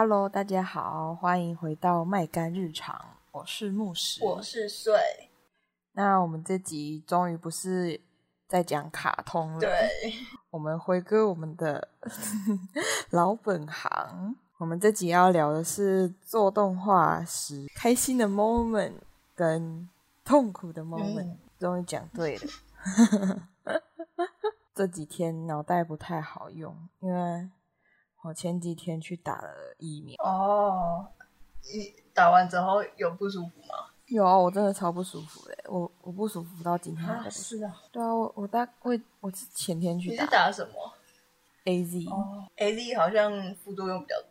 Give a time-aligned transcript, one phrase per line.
[0.00, 2.96] Hello，大家好，欢迎回到麦干日常，
[3.32, 4.94] 我是木石，我是穗。
[5.90, 8.00] 那我们这集终于不是
[8.46, 9.90] 在讲卡通了，对，
[10.50, 11.88] 我们回归我们的
[13.10, 14.36] 老本行。
[14.58, 18.92] 我们这集要聊的是做动画时开心的 moment
[19.34, 19.88] 跟
[20.24, 23.42] 痛苦的 moment，嗯，终于讲对了。
[24.76, 27.50] 这几天脑袋不太好用，因为
[28.28, 30.14] 我前几天去打了疫苗。
[30.22, 31.08] 哦，
[31.72, 33.88] 你打完之后有不舒服吗？
[34.04, 35.56] 有啊，我真的超不舒服的。
[35.66, 37.74] 我我不舒服到今天是啊。
[37.90, 40.14] 对啊，我我大我我是前天去打。
[40.14, 40.92] 你是打什么
[41.64, 42.06] ？A Z。
[42.10, 44.28] 哦，A Z 好像副作用比较多。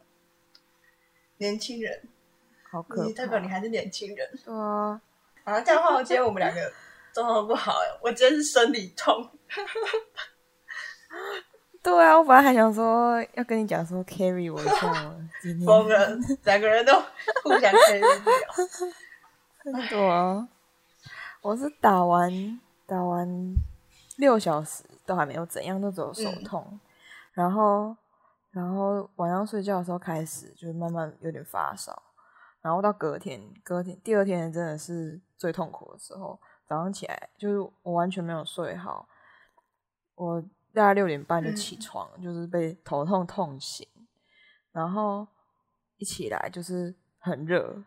[1.38, 2.08] 年轻人，
[2.70, 3.14] 好可怕。
[3.14, 4.40] 代表你还是年轻人。
[4.45, 5.02] 对啊。
[5.44, 6.72] 啊，这样的话，我今天我们两个
[7.14, 8.00] 状况不好哎。
[8.03, 9.28] 我今天是生理痛。
[11.88, 15.66] 对啊，我本来还想说要跟你讲说 carry 我一下，今天。
[15.66, 16.10] 疯了，
[16.44, 16.92] 两个人都
[17.42, 19.88] 互相 carry 不了。
[19.90, 20.50] 对啊，
[21.42, 23.26] 我是打完打完
[24.18, 26.80] 六小时都还没有怎样，都只有手痛，嗯、
[27.32, 27.96] 然后
[28.52, 32.04] 然后晚上睡觉的时候开始就慢慢有点发烧，
[32.60, 39.08] 然后到隔天隔天第二天真的是最痛苦的时候，早上起来就是我完全没有睡好，
[40.16, 43.88] 我大概六点半就起床，嗯、就是被头痛痛醒，
[44.72, 45.28] 然后
[45.98, 47.84] 一起来就是很热。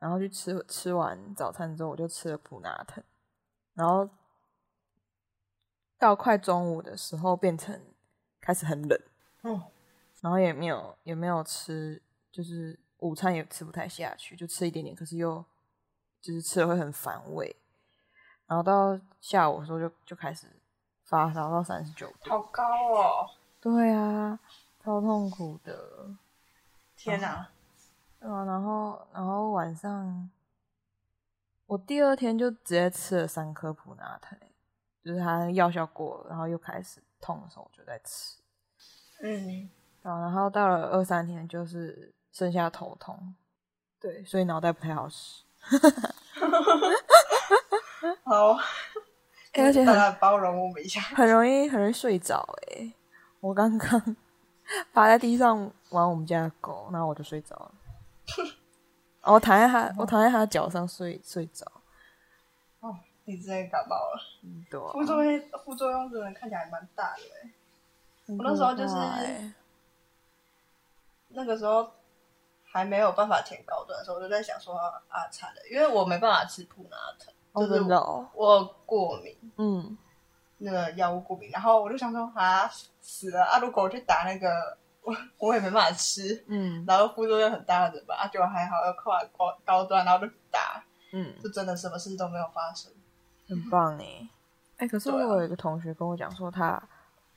[0.00, 3.02] 然后去吃吃完早餐之后，我就吃了普拿疼，
[3.72, 4.06] 然后
[5.98, 7.80] 到快中午的时候变成
[8.38, 9.00] 开始很冷，
[9.40, 9.72] 哦，
[10.20, 15.42] 然后也没有也没有吃，就是午餐也吃不太下去，就吃一点点，可是又
[16.20, 17.56] 就是吃了会很反胃，
[18.46, 20.46] 然后到下午的时候就就开始
[21.04, 24.38] 发烧到三十九度，好高哦，对啊，
[24.82, 26.14] 超痛苦的，
[26.96, 27.48] 天哪！
[28.20, 30.30] 对啊，然后然后晚上，
[31.66, 34.38] 我第二天就直接吃了三颗普拿疼，
[35.04, 38.38] 就是它药效过了，然后又开始痛的时候，我就在吃。
[39.20, 39.68] 嗯，
[40.02, 43.34] 然后到了二三天，就是剩下头痛，
[44.00, 45.44] 对，所以脑袋不太好使。
[48.24, 48.58] 好，
[49.56, 52.46] 而且很包容我们一下，很容易很容易睡着。
[52.68, 52.92] 哎，
[53.40, 54.16] 我刚刚
[54.92, 57.72] 趴在地上玩我们家的狗，然后我就睡着了。
[59.22, 61.64] 我躺在他，我躺在他的脚上睡睡着。
[62.80, 62.94] 哦，
[63.24, 64.20] 你之前感冒了。
[64.42, 64.92] 嗯，对啊。
[64.92, 68.34] 副作用，副作用真的看起来蛮大的。
[68.36, 68.94] 我那时候就是
[71.28, 71.90] 那个时候
[72.64, 74.74] 还没有办法填高端的时候，我就在想说
[75.08, 77.82] 啊，惨了，因为我没办法吃普拿疼，就是
[78.34, 79.96] 我过敏，嗯，
[80.58, 82.68] 那个药物过敏，然后我就想说啊，
[83.00, 83.58] 死了啊！
[83.58, 84.78] 如果我去打那个。
[85.06, 90.82] 我我也没办法吃，嗯，然后副作用很大的吧，就还好，要跨高高端，然后就打，
[91.12, 92.90] 嗯，就真的什么事都没有发生，
[93.46, 94.26] 很棒 哎，
[94.78, 96.82] 哎，可是我有一个同学跟我讲说，他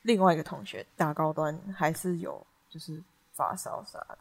[0.04, 3.04] 另外一个同学打高端还是有就是
[3.34, 4.18] 发烧啥的。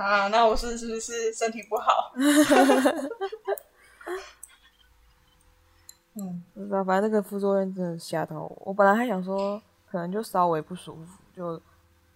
[0.00, 2.12] 啊，那我是是不是身体不好？
[6.14, 11.60] 嗯，不知道，反正那个副作用真的吓到我，我本来还想说可能就稍微不舒服就。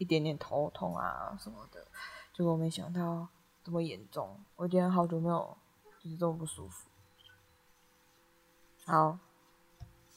[0.00, 1.84] 一点点头痛啊什么的，
[2.32, 3.26] 结果没想到
[3.64, 4.38] 这么严重。
[4.54, 5.58] 我今天好久没有
[6.00, 6.88] 就是这么不舒服。
[8.86, 9.18] 好，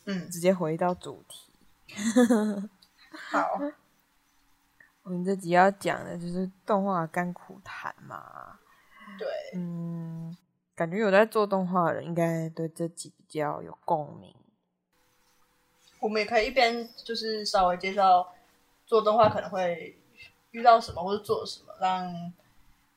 [0.05, 1.51] 嗯，直接回到主题。
[3.31, 3.59] 好，
[5.01, 8.59] 我们这集要讲的就是动画甘苦谈嘛。
[9.17, 10.37] 对，嗯，
[10.75, 14.35] 感觉有在做动画的人应该对这集比较有共鸣。
[15.99, 18.33] 我们也可以一边就是稍微介绍。
[18.87, 19.97] 做动画可能会
[20.49, 22.33] 遇到什么或者做什么，让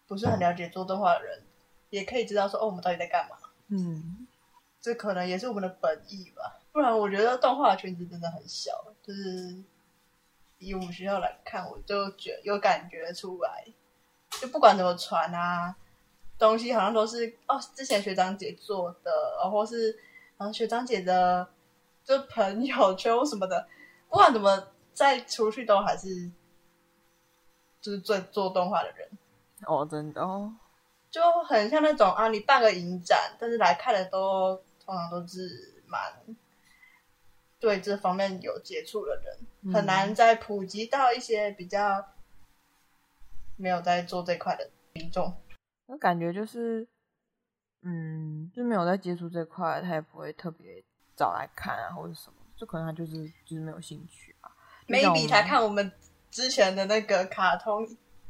[0.08, 1.40] 不是很了解做动画的人
[1.90, 3.37] 也可以知道说哦，我们到底在干嘛？
[3.69, 4.26] 嗯，
[4.81, 6.58] 这可能也是我们的本意吧。
[6.72, 8.72] 不然我觉得动画圈子真的很小，
[9.04, 9.56] 就是
[10.58, 13.64] 以我们学校来看，我就觉有感觉出来，
[14.40, 15.76] 就不管怎么传啊，
[16.44, 19.11] 东西好像都是哦，之前学长姐做的，
[19.43, 19.91] 然后是
[20.37, 21.49] 然后学长姐的
[22.05, 23.67] 就朋友圈什么的，
[24.08, 24.69] 不管怎么。
[24.94, 26.31] 再出去都还是，
[27.81, 29.08] 就是做做动画的人
[29.67, 30.55] 哦，真的哦，
[31.11, 34.55] 就很像那种啊，你办个影展，但是来看的都
[34.85, 36.00] 通常都是蛮
[37.58, 42.06] 对这方面有接触的人，嗯、很难再普及到一些比较
[43.56, 45.35] 没有在做这块的民众。
[45.86, 46.86] 我感觉就是，
[47.82, 50.82] 嗯，就没有在接触这块，他也不会特别
[51.14, 54.34] 找来看啊，或者什么，就可能他就是就是没有兴趣。
[54.88, 55.90] maybe 他看我们
[56.31, 57.86] 之前的那个卡通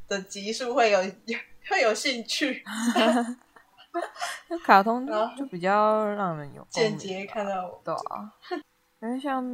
[0.09, 0.99] 的集数会有
[1.71, 2.63] 会有兴趣。
[4.49, 5.07] 那卡通
[5.37, 8.35] 就比较让人有间接看到我，对啊。
[9.01, 9.45] 因为像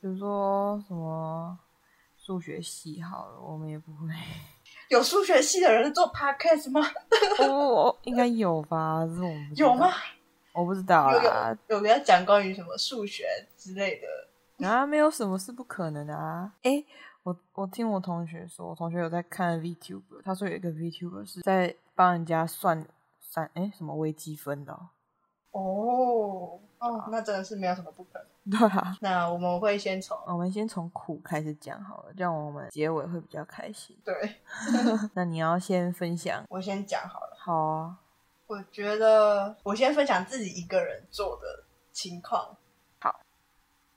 [0.00, 1.56] 比如说什么
[2.16, 4.08] 数学系好了，我们也不会。
[4.94, 6.80] 有数学系的人做 podcast 吗？
[7.40, 9.04] 哦，应该有吧？
[9.04, 9.90] 这种有吗？
[10.52, 11.50] 我不知道啊。
[11.66, 13.24] 有有有讲关于什么数学
[13.56, 14.66] 之类的？
[14.68, 16.52] 啊，没有什么是不可能的啊！
[16.62, 16.86] 诶，
[17.24, 22.86] 我我听我同学说，我同学有在看 VTuber，他说有一个 VTuber 是在帮人家算
[23.20, 24.88] 算诶什么微积分的哦。
[25.50, 28.28] 哦哦，那真的是没有什么不可能。
[28.50, 33.98] 对啊，那我们会先从我们先从苦开始讲好了，这样我们结尾会比较开心。
[34.04, 34.14] 对，
[35.14, 37.36] 那你要先分享，我先讲好了。
[37.38, 37.96] 好啊，
[38.46, 42.54] 我觉得我先分享自己一个人做的情况。
[43.00, 43.18] 好，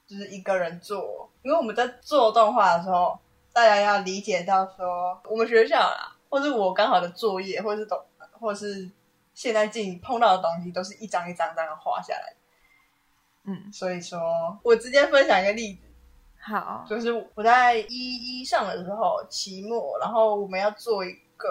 [0.07, 3.19] 就是一个人做，因为我们在做动画的时候，
[3.51, 8.01] 大家要理解到说，我们学校啦，或是我刚好的作业，或是懂，
[8.39, 8.89] 或是
[9.33, 12.33] 现在自己碰到的东西，都是一张一张这样画下来。
[13.47, 14.19] 嗯，所以说，
[14.61, 15.79] 我直接分享一个例子。
[16.39, 21.49] 好，就是我在一一上的时候，期末，然后我们要做一个，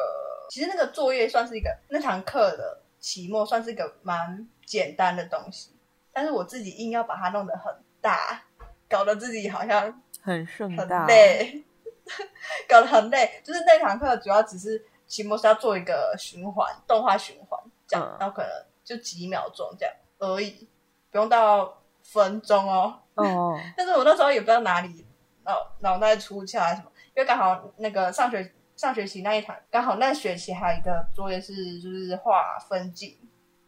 [0.51, 5.71] 其实那个作业算是一个那堂课的期末，算是一个蛮简单的东西，
[6.13, 8.43] 但是我自己硬要把它弄得很大，
[8.89, 11.65] 搞得自己好像很盛大，很累，
[12.69, 13.41] 搞得很累。
[13.43, 18.51] 就是那堂课主要只是期末是要做一个循环动画循环，这样，嗯、然后可能
[18.85, 20.69] 就几秒钟这样而已，
[21.11, 21.83] 不用到。
[22.13, 25.07] 分钟哦，哦， 但是我那时候也不知道哪里
[25.45, 33.19] 脑脑袋出窍还是什么，因为刚好那个上学上学期那一堂，刚好那学期还有一个作业是就是画分镜，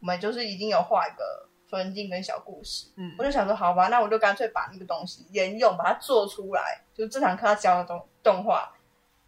[0.00, 8.72] 我们就是已经有画一个分镜跟小故事，嗯，我就想说好吧，那我就干脆把那个东西沿用把它做出来，就是这堂课他教的动动画，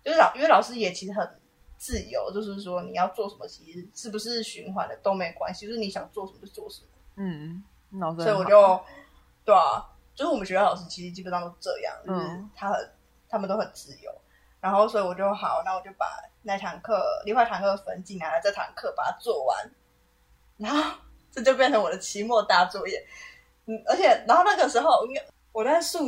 [0.05, 1.29] 就是老因为老师也其实很
[1.77, 7.63] 自由，就是说你要做什么，其实是不是循环的都没关系，就是你想做什么就做什么，嗯，
[8.25, 8.81] 所以我就。
[9.51, 12.21] 对啊，就是我们学校老师其实基本上都这样，就是
[12.55, 12.93] 他很，嗯、
[13.29, 14.13] 他们都很自由。
[14.61, 16.07] 然后所以我就好，那我就把
[16.43, 19.71] 那堂课另外堂课分进来了，这堂课把它做完，
[20.57, 20.99] 然后
[21.33, 23.05] 这就变成我的期末大作业。
[23.67, 26.07] 嗯，而且然后那个时候，因为我在宿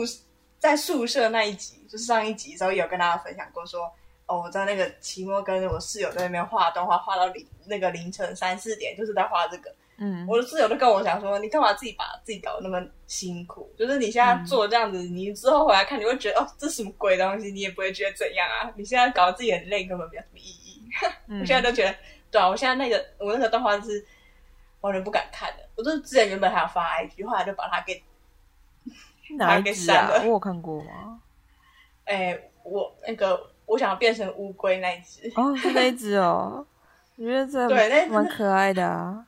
[0.60, 3.92] 在宿舍那一集，就是上一集的时候有跟大家分享过说，说
[4.26, 9.74] 哦，我在那个期末跟我室友在那边画动画，画到凌那个凌晨三四点，就是在画这个。
[9.98, 13.70] 嗯，我的室友都跟我讲说，你干嘛自己把自己搞得那么辛苦？
[13.78, 17.52] 就是你现在做这样子，嗯、你之后回来看，你会觉得哦，这什么鬼东西？
[17.52, 18.72] 你也不会觉得怎样啊？
[18.76, 20.82] 你现在搞得自己很累，根本没有什么意义。
[21.28, 21.94] 嗯、我现在都觉得，
[22.30, 24.04] 对啊，我现在那个我那个动画是
[24.80, 25.62] 完全不敢看的。
[25.74, 28.02] 我就是之前原本还要发 IG，后来就把它给
[29.36, 30.10] 哪一只啊？
[30.22, 31.20] 我有看过吗？
[32.04, 36.66] 哎、欸，我那个我想要变成乌龟那一只哦，是那一只哦，
[37.16, 39.24] 我觉得这对那蛮可爱的啊。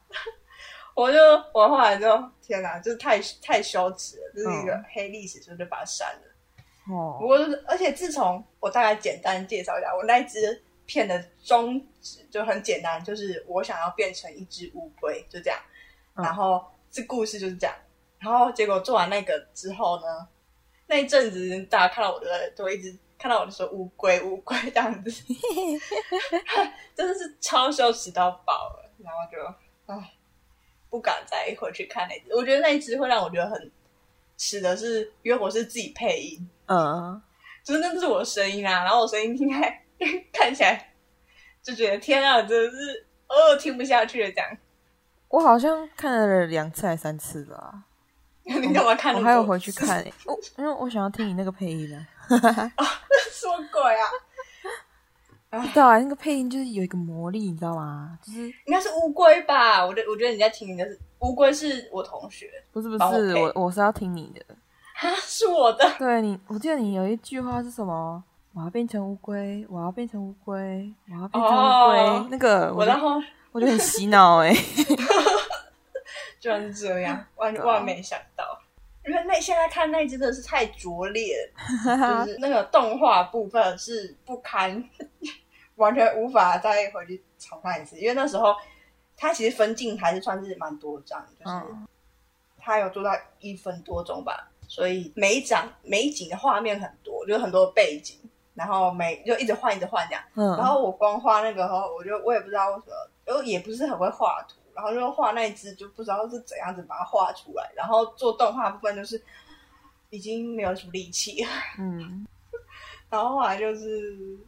[0.95, 1.19] 我就
[1.53, 2.07] 我后来就
[2.41, 6.95] 天哪，就是太太羞耻了，就是一个黑历史，所以就把它删了。
[6.95, 15.59] 哦，不过就是，而且自从我大概简单介绍一下，我那支片的宗旨就很简单，就是我想要变成一只乌龟，就这样。
[16.15, 17.75] 然后这故事就是这样。
[18.19, 20.29] 然后结果做完那个之后呢，
[20.87, 25.11] 那一阵子大家看到我的都会一直看到我就说乌龟乌龟这样子
[26.95, 28.91] 真的是超羞耻到爆了。
[28.99, 30.13] 然后就唉。
[30.95, 33.73] 不敢再回去看那只，我觉得那一只会让我觉得很
[34.39, 37.21] 使的是，因为我是自己配音，嗯，
[37.65, 39.83] 就是那是我的声音啊，然后我声音听起来
[40.33, 40.95] 看起来
[41.65, 44.57] 就觉得天啊，真的是哦听不下去了这样。
[45.27, 47.83] 我好像看了两次还三次吧。
[48.45, 49.19] 你干嘛看我？
[49.19, 52.07] 我还有回去看，哦，因为我想要听你那个配音呢。
[52.29, 54.07] 啊， 什么鬼啊？
[55.61, 58.19] 不知道啊，那个配音就是有一个魔力，你知道吗？
[58.23, 59.85] 就是应该是乌龟吧？
[59.85, 64.55] 我觉我觉得你在听的是乌龟，是我同学，不是不是，我我是要听你的
[65.01, 65.85] 啊，是我的。
[65.99, 68.23] 对你，我记得你有一句话是什么？
[68.55, 71.99] 我要变成乌龟，我要变成乌龟，我要变成乌龟。
[71.99, 73.21] Oh, 那个我然后
[73.51, 74.55] 我就很洗脑哎，
[76.39, 78.45] 居然是这样， 万万没想到，
[79.09, 81.35] 因为那现在看那真的是太拙劣
[81.87, 84.89] 了， 就是那个动画部分是不堪。
[85.77, 88.55] 完全无法再回去重看一次，因为那时候
[89.17, 91.67] 他其实分镜还是算是蛮多张，就是
[92.59, 98.19] 他有做到一分多钟吧，所以每一张每一景的画面很多，就是很多背景，
[98.55, 100.23] 然后每就一直换一直换这样。
[100.35, 102.95] 嗯，然后我光画那个时候，我就我也不知道为什么，
[103.27, 109.21] 因为也不是很会画图，然后就画那一只就不知道是怎样子把它画出来，然后做动画部分就是
[110.11, 111.45] 已经没有什么力气。
[111.79, 112.27] 嗯，
[113.11, 114.39] 然后后来就是。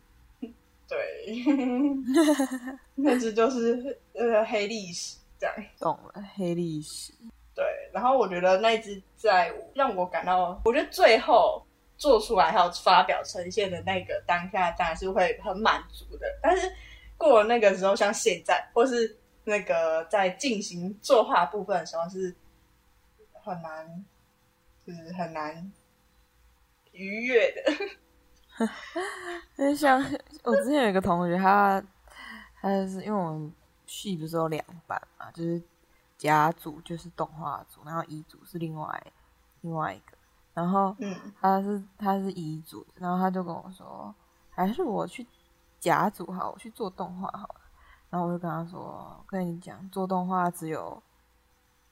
[0.88, 0.99] 对，
[1.45, 1.55] 对，
[2.95, 5.55] 那只就是呃黑历史这样。
[5.78, 7.12] 懂了，黑历史。
[7.55, 11.66] 对，然后我觉得那只在让我感到，我觉得最后
[11.97, 16.26] 做出来还有发表呈现的那个当下，当然是会很满足的。
[16.43, 16.71] 但是
[17.16, 22.35] 过了那个时候，像现在或是那个在进行作画部分的时候，是
[23.43, 24.05] 很难，
[24.87, 25.73] 就是很难
[26.93, 27.73] 愉悦的。
[29.56, 30.02] 就 像
[30.44, 31.82] 我之前有一个同学，他
[32.60, 33.52] 他就是因为我们
[33.86, 35.62] 系不是有两班嘛，就是。
[36.18, 39.12] 甲组就是动画组，然后乙组是另外
[39.60, 40.16] 另外一个，
[40.54, 40.96] 然后
[41.38, 44.14] 他是、嗯、他是乙组，然后他就跟我说，
[44.48, 45.26] 还是我去
[45.78, 47.60] 甲组好，我去做动画好了。
[48.08, 51.02] 然后我就跟他说，我跟你讲，做动画只有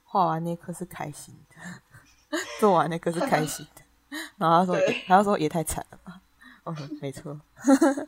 [0.04, 3.83] 画完那刻是开心的， 做完那刻是开心的。
[4.38, 6.23] 然后他说，他说也太惨了吧。
[6.64, 7.38] 我说没错，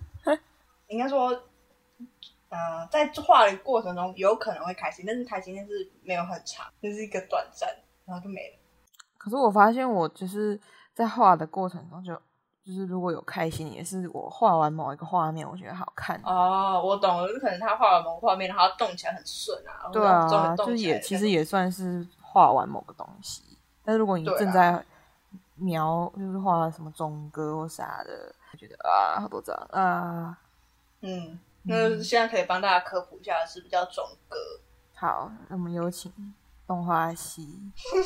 [0.89, 1.41] 应该说。
[2.49, 7.69] 呃，在画的过程中有可能会开心，但是开心但是没有很长，就是一个短暂，
[8.05, 8.57] 然后就没了。
[9.19, 10.59] 可是我发现我就是
[10.95, 12.21] 在画的过程中就，就
[12.67, 16.21] 就是如果有开心，也是我画完某一个画面，我觉得好看。
[16.25, 19.91] 哦，我懂了，就可能他画完某个画面，然后动起来很顺啊。
[19.93, 23.43] 对啊，就也其实也算是画完某个东西。
[23.85, 24.83] 但是如果你正在
[25.57, 30.39] 描，就是画什么中歌或啥的，我觉得啊，好多张啊，
[31.03, 31.39] 嗯。
[31.69, 34.39] 那现在可以帮大家科普一下，是比较中歌。
[34.95, 36.11] 好，那我们有请
[36.67, 37.49] 动画系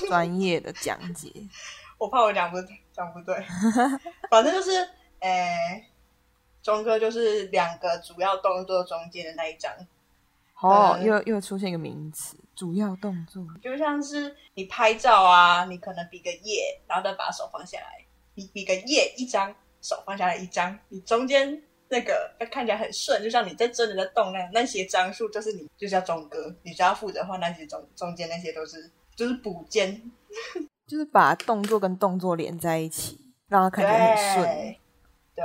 [0.09, 1.31] 专业的讲解。
[1.99, 2.57] 我怕我讲不
[2.91, 3.37] 讲不对，
[4.31, 4.71] 反正就是，
[5.21, 5.91] 诶、欸，
[6.63, 9.71] 中歌就是两个主要动作中间的那一张。
[10.59, 21.63] 哦，嗯、又又出现一个名词，主要动作，就像是你拍照啊，你可能比个耶，然后再把手放下来，比比个耶一张，手放下来一张，你中间。
[21.93, 30.01] 那个看起来很顺，就像你在真的在动那样，那些张数就是你就叫中哥，你只要负责画那些中中间那些都是就是补间，
[30.87, 34.77] 就是把动作跟动作连在一起，让它看起来很顺。
[35.35, 35.45] 对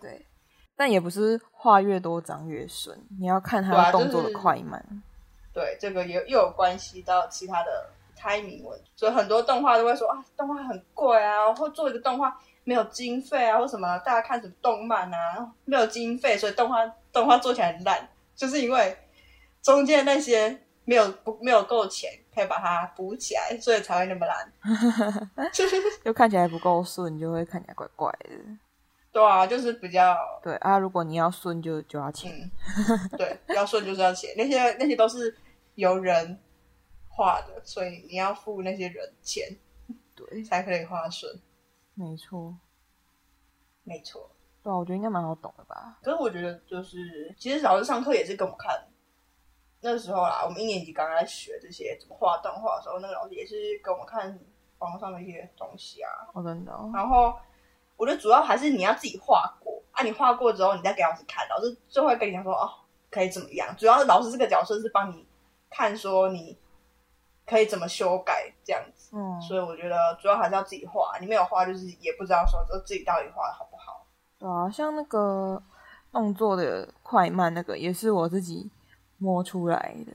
[0.00, 0.26] 对，
[0.74, 4.82] 但也不是画越多张越顺，你要看它动作的快慢。
[5.52, 12.40] 对，啊就是、对，这个也又有关系到其他的 timing 问题，所以很多动画都会说啊，动画很贵啊，或做一个动画。
[12.64, 13.98] 没有经费啊，或什么？
[13.98, 15.52] 大家看什么动漫啊？
[15.64, 18.96] 没有经费，所以动画动画做起来很烂，就是因为
[19.62, 24.52] 中间那些没有不没有够钱，可以把它补起来，所以才会那么烂。
[26.04, 28.30] 就看起来不够顺，就会看起来怪怪的。
[29.12, 30.76] 对啊，就是比较对啊。
[30.76, 32.32] 如果你要顺，就就要钱。
[32.32, 32.50] 嗯、
[33.16, 34.30] 对，要顺就是要钱。
[34.36, 35.36] 那些那些都是
[35.76, 36.36] 由人
[37.08, 39.56] 画的，所以你要付那些人钱，
[40.16, 41.32] 对，才可以画顺。
[41.94, 42.56] 没错，
[43.84, 44.28] 没错，
[44.62, 45.98] 对啊，我觉得应该蛮好懂的吧。
[46.02, 48.84] 可是我觉得，就是其实老师上课也是跟我们看，
[49.80, 54.38] 那时候啦，我们一年级刚刚在学这些怎么画动画的时候，那个老师也是给我们看
[54.78, 56.10] 网上的一些东西啊。
[56.32, 56.72] 我真的。
[56.92, 57.34] 然后
[57.96, 62.68] 我觉得主要还是你要自己画过啊，你画过之后，你再给老师看，老师就会跟你讲说哦，
[63.10, 63.72] 可以怎么样。
[63.76, 65.24] 主要是老师这个角色是帮你
[65.70, 66.58] 看，说你
[67.46, 69.16] 可以怎么修改这样子。
[69.16, 74.06] 嗯，所以我觉得主要还是要自己画，你没有画就是也不知道说就自己到底画的好不好。
[74.38, 75.62] 对啊，像那个
[76.12, 78.70] 动作的快慢，那个也是我自己
[79.18, 80.12] 摸出来的。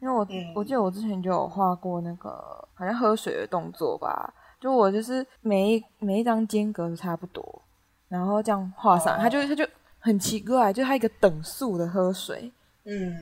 [0.00, 2.30] 因为我、嗯、我记得我之前就有画过那个
[2.74, 7.62] 好像喝水的动作吧，就我就是每一每一张间隔都差不多，
[8.06, 12.52] 然后这样画上，它、哦、就它就很奇怪，就它一个等速的喝水。
[12.84, 13.12] 嗯，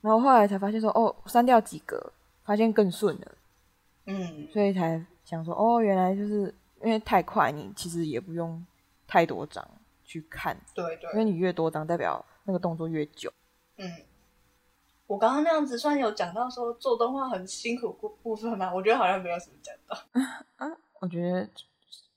[0.00, 2.12] 然后后来才发现说，哦，删掉几格，
[2.44, 3.32] 发现更顺了。
[4.06, 8.64] 嗯，所以才想说，哦，原来就是因为太快，你其实也不用
[9.06, 9.66] 太多张
[10.04, 10.58] 去看。
[10.74, 13.32] 对对，因为你越多张，代表那个动作越久。
[13.76, 13.88] 嗯，
[15.06, 18.72] 我刚刚那样子算有讲到说做动画很辛苦部部分吗？
[18.74, 19.96] 我觉得好像没有什么讲到。
[20.56, 21.48] 嗯， 我觉得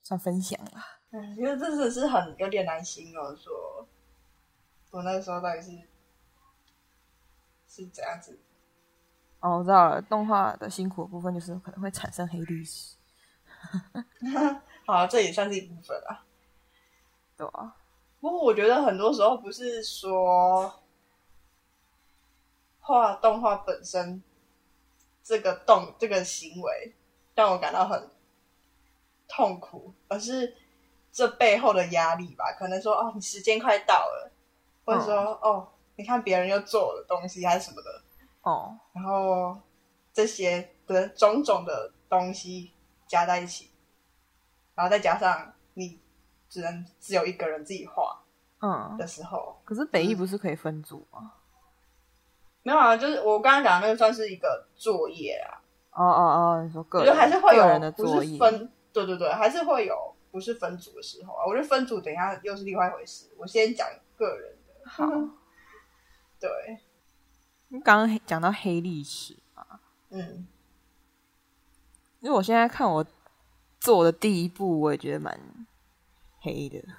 [0.02, 0.98] 算分享吧。
[1.10, 3.86] 嗯，因为这次是很有点难形容，说
[4.90, 5.70] 我那时候到底是
[7.68, 8.38] 是怎样子。
[9.44, 10.00] 哦，我知道了。
[10.00, 12.96] 动画的辛苦的部分就是可能会产生黑历史。
[14.86, 16.24] 好，这也算是一部分啊。
[17.36, 17.76] 对啊。
[18.22, 20.82] 不过我觉得很多时候不是说
[22.80, 24.22] 画动画本身
[25.22, 26.94] 这个动这个行为
[27.34, 28.10] 让我感到很
[29.28, 30.56] 痛苦，而是
[31.12, 32.56] 这背后的压力吧。
[32.58, 34.32] 可能说哦，你时间快到了，
[34.86, 38.02] 或者说、嗯、哦，你看别人又做了东西还是什么的。
[38.44, 39.58] 哦，然后
[40.12, 42.70] 这些的种种的东西
[43.08, 43.70] 加在一起，
[44.74, 45.98] 然后再加上你
[46.48, 48.22] 只能只有一个人自己画，
[48.60, 49.58] 嗯的时候。
[49.64, 51.20] 可是北艺不是可以分组吗？
[51.22, 51.30] 嗯、
[52.64, 55.60] 没有啊，就是我刚刚讲的那个算是一个作业啊。
[55.92, 56.22] 哦哦
[56.58, 61.46] 哦，你说个人，我觉得还是会有人的作业，分，对对对，还是会有不是分组的时候啊。
[61.46, 63.30] 我觉得分组等一下又是另外一回事。
[63.38, 64.90] 我先讲个人的。
[64.90, 65.06] 好，
[66.38, 66.50] 对。
[67.74, 70.46] 你刚刚讲到黑历史啊，嗯，
[72.20, 73.04] 因为我现在看我
[73.80, 75.36] 做的第一步，我也觉得蛮
[76.38, 76.80] 黑的。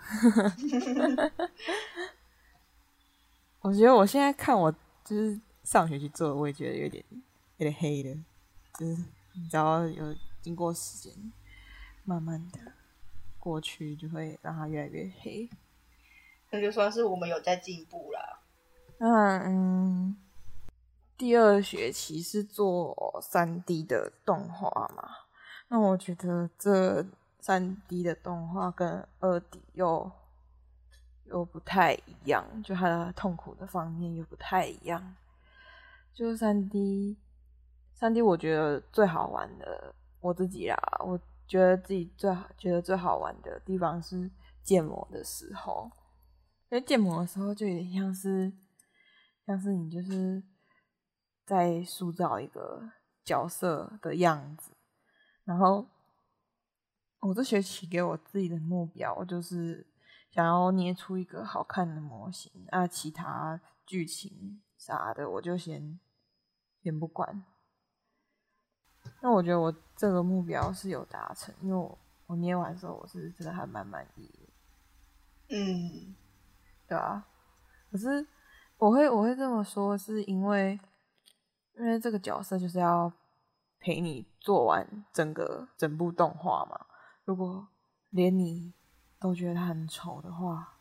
[3.62, 4.70] 我觉得我现在看我
[5.06, 7.02] 就是上学期做的，我也觉得有点
[7.56, 8.14] 有点黑的。
[8.78, 9.02] 就是
[9.34, 11.32] 你知道有经过时间，
[12.04, 12.60] 慢慢的
[13.40, 15.50] 过去，就会让它越来越黑。
[16.50, 18.42] 那就算是我们有在进步啦。
[19.00, 20.18] 嗯嗯，
[21.18, 25.10] 第二学期是做三 D 的动画嘛？
[25.70, 27.06] 那我觉得这
[27.40, 30.12] 三 D 的动画跟二 D 又
[31.26, 35.16] 又不太一样，就它的痛苦的方面又不太一样。
[36.14, 37.18] 就三 D。
[37.94, 41.18] 三 D 我觉得最好玩的，我自己啦，我
[41.48, 44.30] 觉得自己最好觉得最好玩的地方是
[44.62, 45.90] 建模的时候，
[46.70, 48.52] 因为建模的时候就有点像是，
[49.48, 50.44] 像是你就是
[51.46, 52.92] 在塑造一个
[53.24, 54.72] 角色的样子，
[55.44, 55.88] 然后
[57.20, 59.86] 我这学期给我自己的目标就是
[60.32, 66.00] 想要捏出一个好看的模型，啊，其他剧情啥的我就先
[66.82, 67.46] 先不管。
[69.22, 75.56] 那我觉得我这个目标是有达成，因为我我捏完之后，我是真的还蛮满意的。
[75.56, 76.16] 嗯，
[76.88, 77.28] 对啊。
[77.92, 78.28] 可是
[78.78, 80.80] 我会我会这么说，是因为
[81.78, 83.12] 因为这个角色就是要
[83.80, 86.86] 陪你做完整个整部动画嘛。
[87.24, 87.68] 如果
[88.10, 88.74] 连你
[89.20, 90.78] 都觉得他很丑的话，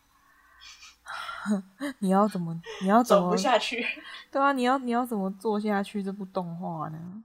[1.99, 3.85] 你要怎么你要怎么走不下去？
[4.31, 7.25] 对啊，你要你要怎么做下去这部动画呢？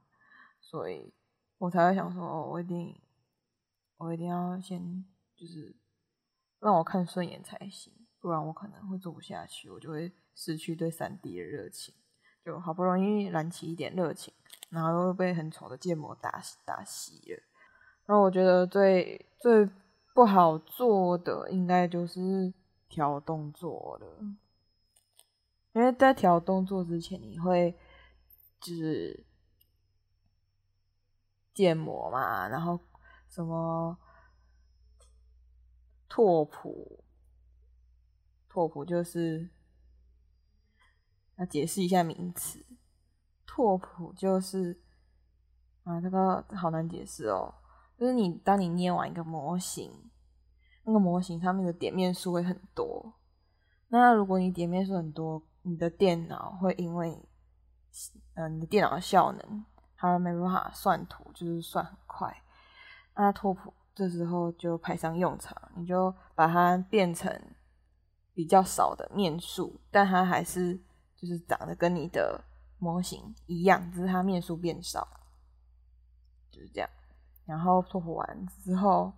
[0.60, 1.14] 所以
[1.58, 3.00] 我才会想说，哦，我一定，
[3.98, 5.06] 我一定要先
[5.36, 5.76] 就是
[6.60, 11.94] 让我看顺眼才行，不然我可能会做不下去，我就会失去对三 D 的热情。
[12.44, 14.34] 就好不容易燃起一点热情，
[14.70, 17.44] 然后又被很丑的建模打打熄了。
[18.06, 19.70] 然后我觉得最最
[20.14, 22.54] 不好做的，应该就是
[22.88, 24.08] 调动作了，
[25.74, 27.78] 因为在调动作之前，你会
[28.60, 29.26] 就是。
[31.52, 32.80] 建模嘛，然后
[33.28, 33.98] 什么
[36.08, 37.04] 拓扑，
[38.48, 39.50] 拓扑就是
[41.40, 42.64] 要解释一下名词。
[43.48, 44.80] 拓扑就是
[45.84, 47.56] 啊，这个好难解释哦。
[47.98, 49.92] 就是你当你捏完一个模型，
[50.84, 53.14] 那个模型上面的点面数会很多。
[53.88, 57.18] 那如果你点面数很多，你的电脑会因为
[58.36, 59.66] 嗯、你的电脑的效能。
[60.02, 62.42] 它没办法算图，就是算很快。
[63.16, 67.38] 那拓扑这时候就派上用场，你就把它变成
[68.34, 70.80] 比较少的面数，但它还是
[71.20, 72.44] 就是长得跟你的
[72.78, 75.08] 模型一样，只是它面数变少，
[76.50, 76.90] 就是这样。
[77.46, 79.12] 然后拓扑完之后，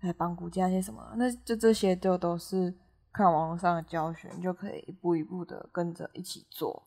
[0.00, 2.74] 再绑骨架些什么，那就这些就都是
[3.12, 6.86] 看网络上的教学，你就可以一步一步的跟着一起做，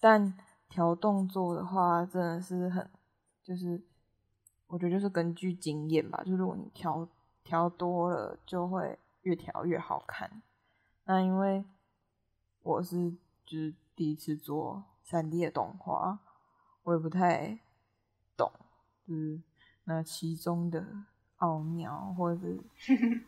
[0.00, 0.36] 但。
[0.70, 2.90] 调动作的话，真的是很，
[3.42, 3.82] 就是
[4.66, 7.08] 我觉得就是根据经验吧，就如果你调
[7.42, 10.42] 调多了，就会越调越好看。
[11.06, 11.64] 那因为
[12.62, 13.16] 我是
[13.48, 16.18] 就是第一次做三 D 的动画，
[16.82, 17.58] 我也不太
[18.36, 18.52] 懂，
[19.06, 19.40] 就是
[19.84, 20.84] 那其中的
[21.38, 22.40] 奥妙，或者
[22.76, 23.24] 是，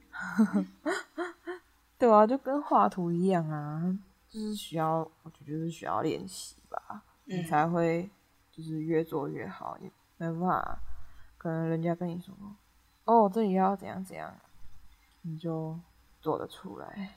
[1.96, 7.02] 对啊，就跟画图一样啊，就是需要，我觉得就是需要练习吧。
[7.24, 8.10] 你才会
[8.52, 10.78] 就是越做越好，也没办法，
[11.38, 12.34] 可能人家跟你说，
[13.04, 14.34] 哦，这里要怎样怎样，
[15.22, 15.80] 你就
[16.20, 17.16] 做得出来，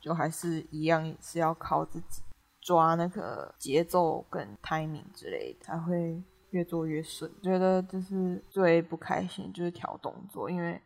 [0.00, 2.22] 就还是一样是要靠自己
[2.62, 7.30] 抓那个节奏跟 timing 之类的，才会越做越顺。
[7.42, 10.80] 觉得就是最不开心就是调动作，因为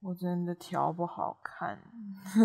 [0.00, 1.76] 我真的调不好看，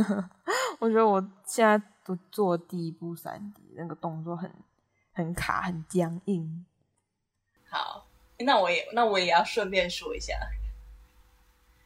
[0.79, 4.51] 我觉得我现在都做第一部三 D 那个动作很。
[5.11, 6.65] 很卡，很僵硬。
[7.67, 8.05] 好，
[8.37, 10.33] 那我也那我也要顺便说一下，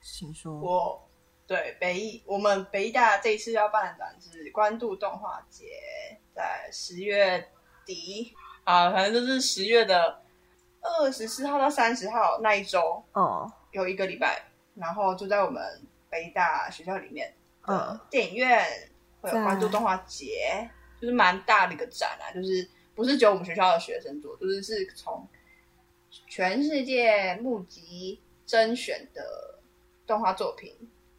[0.03, 0.53] 请说。
[0.59, 1.09] 我
[1.45, 5.65] 对北艺，我们北艺大这一次要办的展是关渡动画节，
[6.33, 7.49] 在十月
[7.85, 8.33] 底。
[8.63, 10.21] 啊，反正就是十月的
[10.81, 14.41] 二十四号到三十号那一周，哦，有一个礼拜，
[14.75, 15.61] 然后就在我们
[16.09, 17.33] 北艺大学校里面
[17.67, 18.65] 的电影院
[19.19, 20.69] 会有关渡动画节，
[21.01, 25.27] 就是蛮大的一个展啊，就是不是只有我们学校的学生做，就是是从
[26.09, 29.59] 全世界募集甄选的
[30.07, 30.73] 动画作品，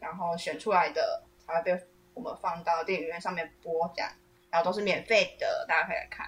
[0.04, 4.06] 然后选出来的才会被我们放到电影院上面播讲，
[4.50, 6.26] 然后都是免费的，大家可以来看。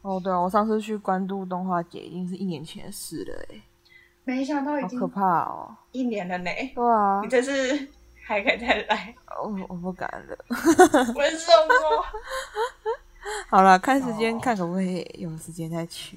[0.00, 3.60] 哦，对啊，我上次去关渡动画节已经是一年前的事了，哎，
[4.24, 6.50] 没想到已经好可怕哦，一年了呢。
[6.74, 7.88] 对啊，你这次
[8.24, 9.14] 还可以再来？
[9.42, 10.36] 我我不敢了。
[11.14, 12.04] 为什么？
[13.50, 16.16] 好了，看时间，看可不可以有时间再去。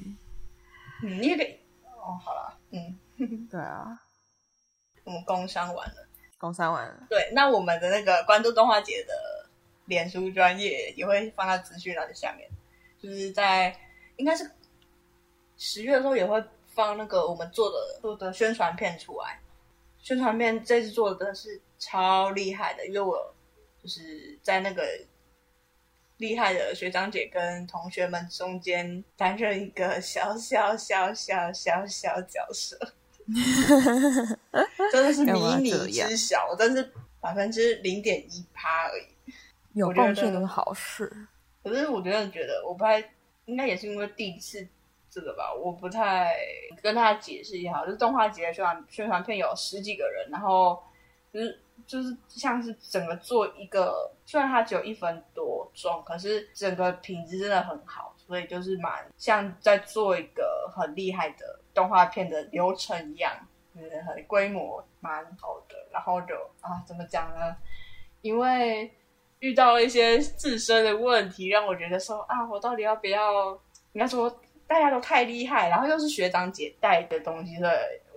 [1.02, 1.60] 嗯，你也可以。
[1.98, 4.00] 哦，好了，嗯，对啊，
[5.04, 6.08] 我们工商完了，
[6.44, 7.08] 工商完了。
[7.10, 9.14] 对，那我们的那个关注动画节的
[9.86, 12.50] 脸书专业也会放在资讯栏的下面。
[13.02, 13.74] 就是在
[14.18, 14.52] 应该是
[15.58, 19.40] 十月的时候也会放那个我们做的做的宣传片出来，
[20.00, 23.34] 宣传片这次做的是超厉害的，因为我
[23.82, 24.84] 就是在那个
[26.18, 32.78] 厉害的学长姐跟同学们中间担任一个小小小小小小角色，
[34.92, 39.34] 真的是迷你之小，真是百分之零点一趴而已，
[39.74, 41.12] 有贡献都是好事。
[41.64, 43.00] 可是我真的觉得，我不太
[43.46, 44.68] 应该也是因为第一次
[45.10, 46.34] 这个吧，我不太
[46.82, 50.84] 跟大家解释一下，就是动画节的宣传宣传片有十几个人，然后
[51.32, 63.32] 就是就是像是整个做一个，虽然它只有一分多钟，可是整个品质真的很好，所以就是蛮像在做一个很厉害的动画片的流程一样，
[63.76, 67.56] 就是很规模蛮好的，然后就啊怎么讲呢？
[68.24, 68.92] 因为。
[69.40, 73.52] 遇到了一些自身的问题，让我觉得说啊，我到底要不要？
[73.92, 74.34] 应该说
[74.66, 77.70] 大家都太厉害，然后又是学长姐带的东西，对，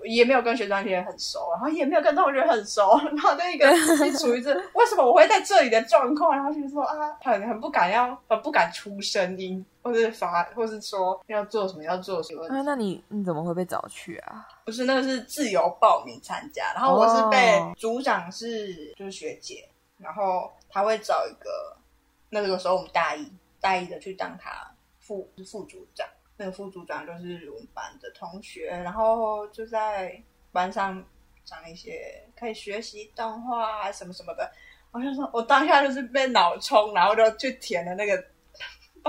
[0.09, 12.45] 也没有跟学长姐很熟，然后也没有跟同学很熟，然后那个 是处于这为什么我会在这里的状况，然后就是说啊，很很不敢要，很不敢出声音，或是发，或是说要做什么要做什么。
[12.49, 14.47] 啊，那你你怎么会被找去啊？
[14.65, 19.69] 不是，那个是自由报名参加，然后我是被组长是就是学姐，
[19.99, 20.51] 然后。
[20.69, 21.75] 他会找一个，
[22.29, 24.71] 那个时候我们大一，大一的去当他
[25.01, 26.07] 副副组长。
[26.37, 30.23] 那个副组长就是我们班的同学，然后就在
[30.53, 31.03] 班上
[31.47, 34.53] 讲一些可以学习动画啊什么什么的。
[34.91, 38.23] 我就说，我当下就是被脑冲，然后就去填了那个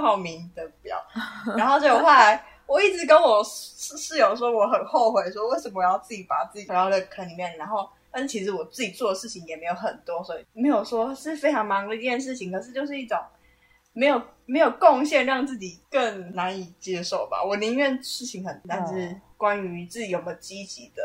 [0.02, 0.98] 报名的表。
[1.58, 7.90] 然后结果后来，我一直跟我室室友说，我很后悔，说为什么我要自己把自己推到那坑里面，然后。
[8.10, 12.52] 但其实我自己做的事情也没有很多，所以没有说是非常忙的一件事情。
[12.52, 13.20] 可是就是一种
[13.94, 17.44] 没有没有贡献，让自己更难以接受吧。
[17.44, 21.04] 我宁愿事情很，但是关于自己有没有积极的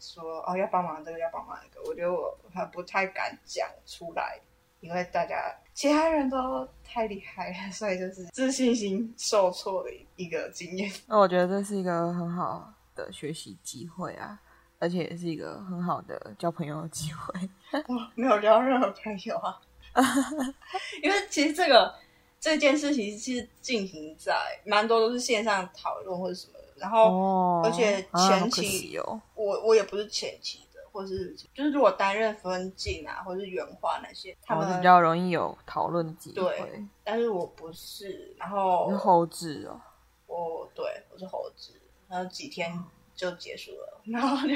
[0.00, 4.40] 说哦，要帮忙这个，要帮忙那个，我觉得我还不太敢讲出来，
[4.80, 10.92] 因为大家其他人都太厉害了， 所以就是自信心受挫的一个经验。
[11.06, 14.38] 那我觉得这是一个很好的学习机会啊。
[14.78, 17.34] 而且也是一个很好的交朋友的机会。
[17.88, 19.58] 我没有交任何朋友啊，
[21.02, 21.94] 因为其实这个
[22.38, 24.34] 这件事情是进行在
[24.66, 26.60] 蛮多都是线上讨论或者什么的。
[26.76, 36.34] 然后，哦、而且前期、啊哦、我我也不是前期的，或是就是如果担任分镜啊，或是原画那些，他们比较容易有讨论的机会。
[36.34, 38.34] 对，但是我不是。
[38.38, 39.80] 然后是后置哦，
[40.26, 41.72] 我对我是后置，
[42.08, 42.72] 然后几天。
[42.72, 44.54] 嗯就结束了，然后就，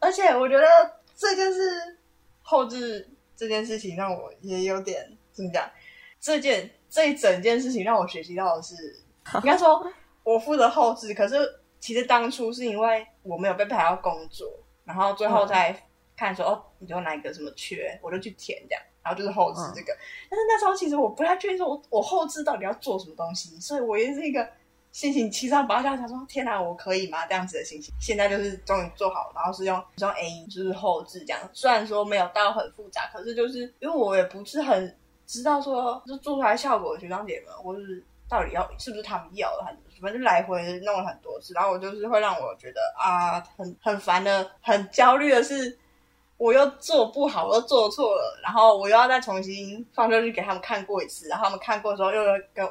[0.00, 0.66] 而且我觉得
[1.16, 1.96] 这就是
[2.42, 5.66] 后置这件事情让我也有点怎么讲？
[6.20, 8.74] 这件这一整件事情让我学习到的是，
[9.36, 9.82] 应该说
[10.22, 11.38] 我负责后置，可是
[11.78, 14.46] 其实当初是因为我没有被排到工作，
[14.84, 15.74] 然后最后再
[16.16, 19.92] 看说、嗯、哦，你有哪一个什么缺，我就去填这样，然后就是后置这个。
[19.92, 24.48] 嗯、但是那时候其实我不太确定说我我后置到底要做什么东西，所以我也是一个。
[24.92, 27.24] 心情七上八下，想说天哪，我可以吗？
[27.24, 31.40] 这样子的心情，现在就是终于做好，然后是用用 A，就是后置这样。
[31.52, 39.64] 虽然说没有到很复杂，可是就是因为我也不是很知道说，就做出来效果的学长姐们，或是到底要是不是他们要的，
[40.00, 45.78] 反正来回弄了很多次，然后我就是会让我觉得啊，很很烦的，很焦虑的是，
[46.36, 52.70] 我又做不好，我又做错了，然后我又要再重新放出去给他们看过一次，然后他们看过之后又要给我。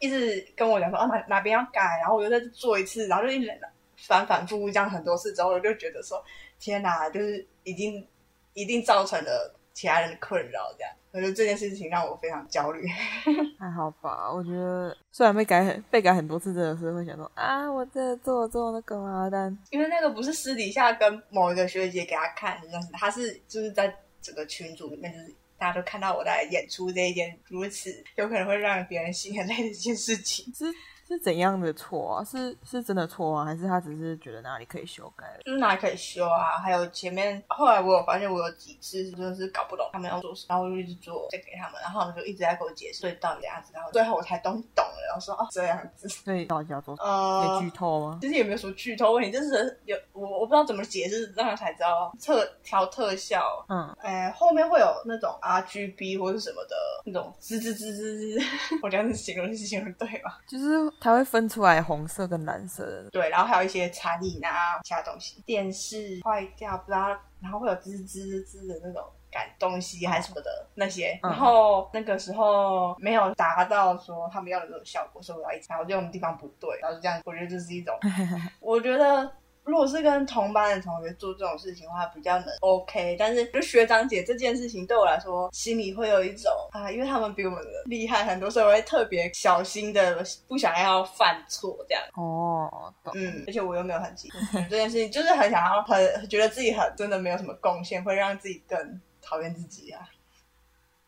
[0.00, 3.50] 一直跟我讲说啊，哪哪边要改，然后我又再做一次，然后就一直
[3.96, 6.22] 反反复复这样很多次之后，我就觉得说
[6.58, 8.06] 天哪，就是已经
[8.52, 12.86] 一定造成了其他人的困扰，这样，我觉得这件事情让我非常焦虑。
[13.58, 30.44] 还好吧，我觉得虽然被改很被改很多次，真的是会想说啊，我这做做那个嘛，但因为那个不是私底下跟某一个学姐给他看的样子，他是就是在整个群组里面就是大家都看到我在演出这一件如此有可能会让别人心很累的一件事情。
[30.54, 30.64] 是
[31.06, 32.24] 是怎样的错啊？
[32.24, 33.44] 是是真的错啊？
[33.44, 35.26] 还是他只是觉得哪里可以修改？
[35.44, 36.58] 就是哪里可以修啊？
[36.58, 46.08] 还有前面后来我有发现，我有几次真的是搞不懂他们要做什么，然后我就一直做，再给他们，然后他们就一直在给我解释，所以到底怎样子，然后最后我才懂懂了，然后说哦这样子。
[46.08, 47.08] 所以到底要做什么？
[47.08, 48.18] 呃，剧透吗？
[48.22, 58.46] 其实也没有什么剧透问题，就是有我我不知道怎么解释，让他才知道特调特效，嗯，哎，后面会有那种 RGB 或者什么的那种滋滋滋滋滋，
[58.82, 60.40] 我这样子形容是形容对吧？
[60.46, 60.64] 就是
[61.00, 61.82] 它会分出来。
[61.82, 67.08] 红色跟蓝色的，对，然后还有一些残影啊，其他东西，电视坏掉，不知道，
[67.40, 77.94] 然后会有滋滋滋的那种感东西还是什么的那些，然后那个时候没有达到说他们要的那种效果，所以我要一直，我觉得我们地方不对，然后就这样，我觉得这是一种，
[78.60, 79.30] 我觉得。
[79.64, 83.16] 如果是跟同班的同学做这种事情的话，比较能 OK。
[83.18, 92.04] 但是就学长姐这件事情，对我来说心里会有一种啊，因为他们比我们厉害很多，所以我会特别小心的，不想要犯错这样。
[92.14, 94.30] 哦，嗯，而且我又没有很急，
[94.68, 100.06] 这件事情就是很想要很觉得自己很真的没有什么贡献，会让自己更讨厌自己啊。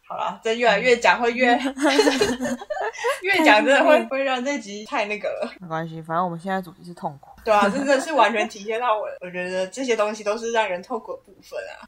[0.08, 1.48] 好了，这越来越讲会越
[3.22, 5.52] 越讲真的会 会让这集太那个了。
[5.60, 7.30] 没关系，反正我们现在主题是痛苦。
[7.46, 11.86] 对啊，真的是完全体现到我，我觉得这些东西都是让人痛苦的部分啊。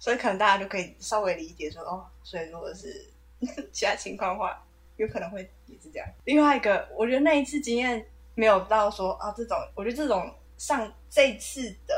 [0.00, 3.06] 所以可能大家就可以稍微理解说，哦，所以如果是
[3.70, 4.64] 其他情况的话，
[4.96, 6.08] 有可能会也是这样。
[6.24, 11.94] 另外一个，我觉得那一次经验没有到说啊，这种，我觉得这种上这次的。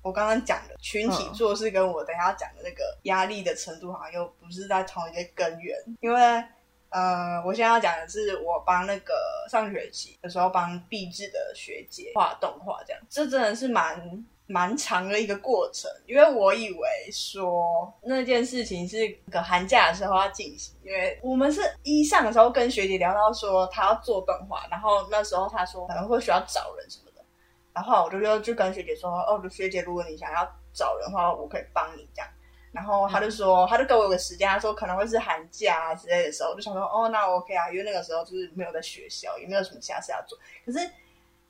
[0.00, 5.78] 我刚刚讲的群体做事，跟我等一下讲的那个压力的程度，好像又不是在同一个根源。
[6.00, 6.44] 因为，
[6.92, 9.14] 呃，我现在要讲的是，我帮那个
[9.48, 15.90] 上学期的时候帮毕制的学姐画动画，这样，这真的是蛮蛮长的一个过程。
[16.06, 27.24] 因为我以为说那件事情是个寒假的时候要进行，因为我们是一上的时候跟学姐聊到说她要做动画，然后那时候她说可能会需要找人什么的。
[27.72, 32.30] 然后我就就就跟学姐说，哦，学姐，如果你想要找人的话，我可以帮你这样。
[32.72, 40.38] 然后他就说，他就给我一个时间，他说可能会是寒假啊之类的时候，我就想说，哦，那 OK 啊，因为那个时候就是没有在学校，也没有什么其他事要做。
[40.64, 40.78] 可是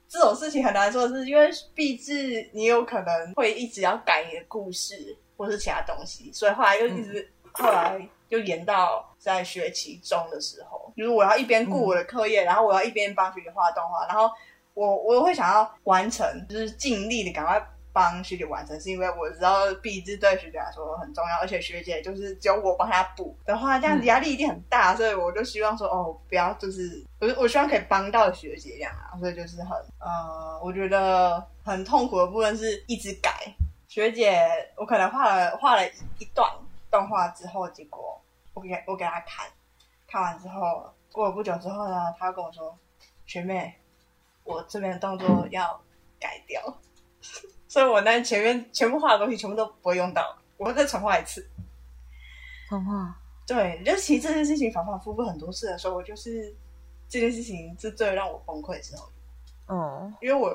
[0.09, 14.31] 这种事情很难说，是因为毕竟你有可能会一直要改你的故事或是其他东西，所以后来又一直、嗯、后来又延到在学期中的时候，就是我要一边顾我的课业，嗯、然后我要一边帮学姐画动画，然后。
[14.75, 33.31] 我我会想要完成，就是尽力的赶快帮学姐完成，是因为我知道毕制对学姐来说很重要，而且学姐就是只有我帮她补的话，这样子压力一定很大，所以我就希望说，哦，不要就是，我我希望可以帮到学姐这样啊，所以就是很，呃，我觉得很痛苦的部分是一直改。
[33.89, 35.87] 学姐，我可能画了画了
[36.19, 36.51] 一段
[36.91, 38.21] 动画之后，结果
[38.55, 39.47] 我给我给她看，
[40.07, 42.77] 看完之后，过了不久之后呢，她跟我说，
[43.27, 43.75] 学妹。
[44.45, 45.81] 我这边的动作要
[46.19, 46.61] 改掉，
[47.73, 51.43] 所以我那前面全部画的东西全部都不会用到，我会再重画一次。
[52.69, 53.17] 重画？
[53.47, 56.55] 对，就其实这件事情反反复复很多次的时候，我就是
[57.09, 59.09] 这件事情是最让我崩溃的时候。
[59.69, 60.49] 哦，因为我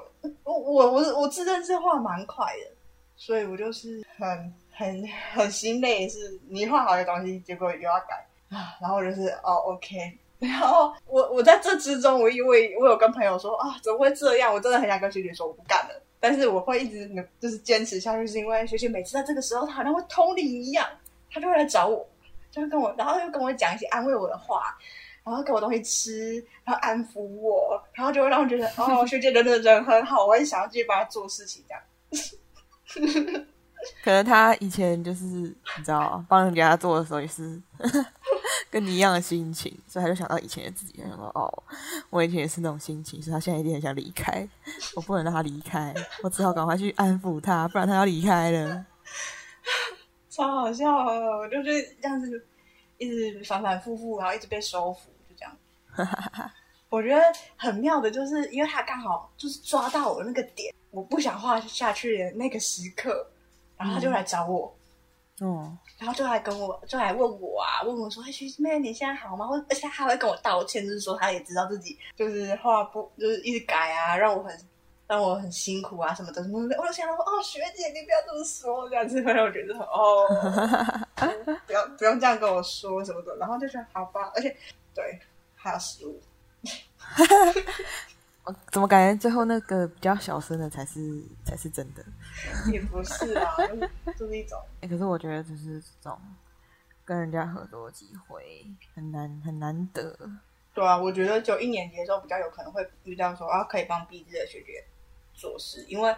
[0.43, 2.71] 我我我我自认是画蛮快的，
[3.15, 5.03] 所以我就是很很
[5.33, 9.95] 很心累，是你画好的东西，结果又要改啊，然后就是哦，OK。
[10.37, 14.53] 然后我我在这之中，我因为我有跟朋友说啊，怎么会这样？
[14.53, 20.87] 我真的很想跟学姐说我不干了，但是我会一直就是坚持下去，是因为学姐每次在这个时候，她好像会通灵一样，
[21.31, 22.07] 她就会来找我，
[22.51, 24.77] 就会跟我，然后又跟我讲一些安慰我的话，
[25.23, 31.83] 然后给我东西吃，然后安抚我，然后就会让我觉得哦，学姐真的人很好，我也想要继续帮她做事情这样。
[34.03, 37.61] 可能他以前就是你知道，帮人家做的时候也是。
[38.69, 41.63] 跟你一样的心情，所以他就想到以前的自己，他想说：“哦，
[42.09, 44.45] 我以前也是那种心情，所以他现在一定很想离开，
[44.95, 48.85] 我不能让他离开，我只好赶快去安抚他，不然他要离开了。
[50.29, 51.37] ”超好笑啊！
[51.37, 52.45] 我就是这样子，
[52.97, 55.57] 一直反反复复，然后一直被收服，就这样。
[56.89, 57.21] 我觉得
[57.55, 63.25] 很妙的，就是因为他刚好就是抓到我那个点，我不想画下去的那个时刻，
[63.77, 64.75] 然后他就来找我。
[65.39, 65.47] 嗯。
[65.63, 74.55] 嗯然后就来跟我，就来问我啊，问我说：“哎，学妹，你现在好吗？”或而且他还会跟我道歉，就是说他也知道自己就是话不，就是一直改啊，让我很
[75.07, 76.77] 让我很辛苦啊什么的什么的。
[76.79, 80.27] 我就想说：“哦，学姐，你不要这么说，这样子 会让我觉得哦，
[81.65, 84.55] 不要不用这样跟我说什么的。”然后就说：“好吧。”而且
[84.93, 85.19] 对，
[85.55, 86.21] 还有食物。
[88.71, 92.03] 怎么感觉最后那个比较小声的才是才是真的？
[92.71, 94.59] 也不是啊，就是就是一种。
[94.81, 96.19] 哎、欸，可是我觉得就是这种
[97.03, 100.17] 跟人家合作的机会，很难很难得。
[100.73, 104.83] 对啊，我觉得就一年级的时候比较有可能会遇到说啊，可以帮毕制的学姐
[105.33, 106.15] 做事，因为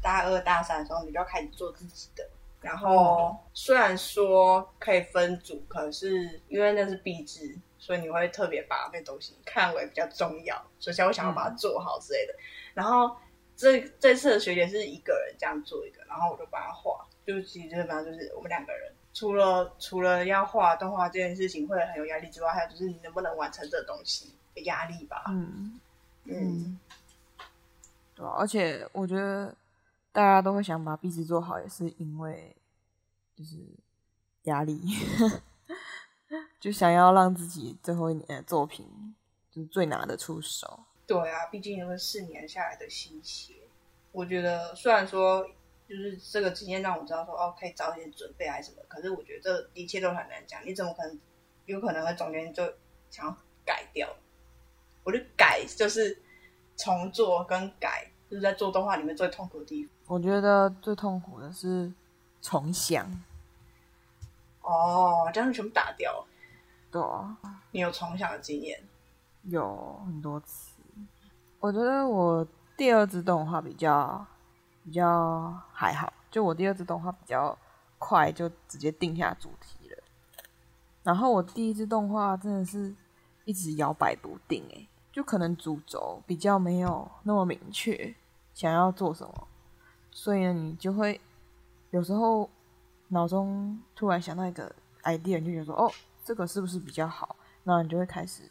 [0.00, 2.28] 大二大三的时候你就要开始做自己的。
[2.60, 12.32] 然后虽然说可以分组，可是因为那是毕制，所以你会特别把那东西看为比较重要，所以才会想要把它做好之类的。
[12.32, 12.40] 嗯、
[12.72, 13.14] 然后
[13.54, 25.24] 这这次的学姐是一个人这样做一个，然后我就帮她画，就其实基本上就是我们两个人，除了除了要画动画这件事情会很有压力之外，还有就是你能不能完成这东西的压力吧。
[25.28, 25.78] 嗯
[26.24, 26.78] 嗯，嗯
[28.14, 29.54] 对、啊，而且我觉得。
[30.14, 32.54] 大家都会想把壁纸做好，也是因为
[33.34, 33.56] 就是
[34.44, 34.80] 压力，
[36.60, 38.86] 就想要让自己最后一年的作品
[39.50, 40.80] 就是最拿得出手。
[41.06, 43.54] 对啊，毕竟有个四年下来的心血，
[44.12, 45.46] 我觉得虽然说
[45.88, 50.60] 就是这个经验让我知道说哦，可以早点准备还是什么，可是我觉得这一切都很难讲。
[50.64, 51.18] 你怎么可能
[51.66, 52.62] 有可能会中间就
[53.10, 54.08] 想要改掉？
[55.02, 56.18] 我就改就是
[56.76, 58.10] 重做跟改。
[58.30, 59.92] 就是在做动画里面最痛苦的地方。
[60.06, 61.92] 我觉得最痛苦的是
[62.40, 63.06] 重想。
[64.64, 66.24] 哦，这样全部打掉。
[66.90, 67.36] 对啊。
[67.70, 68.82] 你有重想的经验？
[69.42, 70.72] 有很多次。
[71.60, 72.46] 我觉得我
[72.76, 74.26] 第二支动画比较
[74.82, 77.56] 比较还好，就我第二支动画比较
[77.98, 80.02] 快，就直接定下主题了。
[81.02, 82.94] 然后我第一支动画真的是
[83.44, 88.14] 一直摇摆不定，哎，就可能主轴比较没有那么明确。
[88.52, 89.48] 想要做什么，
[90.12, 91.20] 所以呢，你就会
[91.90, 92.48] 有时候
[93.08, 95.90] 脑中突然想到一个 idea，你就觉得说，哦，
[96.24, 97.36] 这个是不是比较好？
[97.62, 98.42] 那你就会开始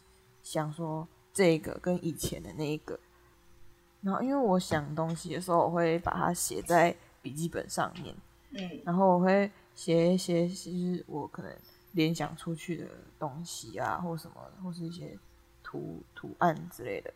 [0.42, 2.98] 想说，这个跟以前的那一个。
[4.00, 8.14] 然后，因为我想东西的时候，我会把它写在笔记本上面，
[8.50, 11.50] 嗯，然后我会写一些，其实我可能
[11.92, 12.86] 联想出去的
[13.18, 15.18] 东西啊，或什么，或是一些
[15.62, 17.12] 图图案之类的，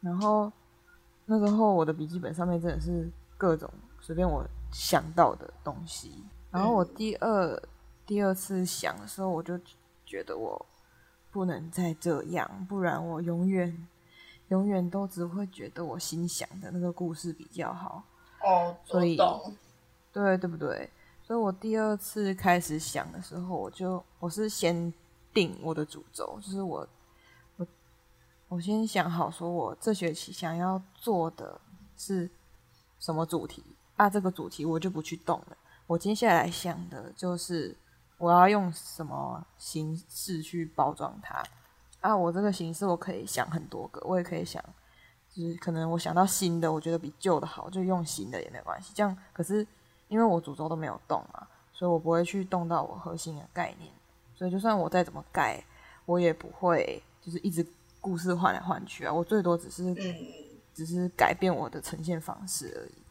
[0.00, 0.52] 然后。
[1.24, 6.24] 那个时候，我的笔记本上面真的是各种随便我想到的东西。
[6.50, 7.68] 然后我第二、嗯、
[8.04, 9.58] 第二次想的时候，我就
[10.04, 10.66] 觉得我
[11.30, 13.86] 不能再这样，不然我永远
[14.48, 18.02] 永远都只会觉得我心想的那个故事比较好。
[18.42, 19.16] 哦，所以
[20.12, 20.90] 对对不对？
[21.22, 24.92] 所以我第二次开始想的时候，我就我是先
[25.32, 26.88] 定我的主轴，就是我
[27.56, 27.66] 我。
[28.48, 31.58] 我先想好，说我这学期想要做的
[31.96, 32.28] 是
[32.98, 33.64] 什么主题
[33.96, 34.08] 啊？
[34.08, 35.56] 这个主题我就不去动了。
[35.86, 37.76] 我接下来想的就是
[38.18, 41.42] 我要用什么形式去包装它
[42.00, 42.16] 啊？
[42.16, 44.62] 我这个形式我可以想很多个，我也可以想，
[45.32, 48.92] 就是可能我想到新的，我觉得比旧的好，就用新的也没关系。
[48.94, 49.66] 这样可是
[50.08, 53.90] 因为我主轴都没有动嘛，所以我不会去动到我核心的概念，
[54.34, 55.62] 所以就算我再怎么改，
[56.06, 57.66] 我也不会就是一直。
[58.02, 60.16] 故事换来换去啊，我最多只是，嗯，
[60.74, 63.01] 只是改变我的呈现方式而已。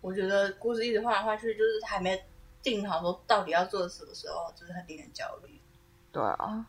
[0.00, 2.24] 我觉得故事一直换来换去，就是还没
[2.62, 5.60] 定好说到底要做什么时候，就是很令人焦虑。
[6.12, 6.66] 对啊，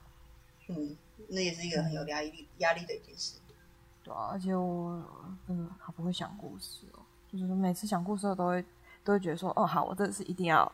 [0.67, 3.37] 嗯，那也是一个很有压力压力的一件事。
[4.03, 5.03] 对啊，而且我
[5.47, 6.99] 真的好不会想故事哦，
[7.31, 8.65] 就是每次想故事都会
[9.03, 10.71] 都会觉得说，哦，好，我这次一定要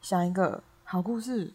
[0.00, 1.52] 想一个好故事。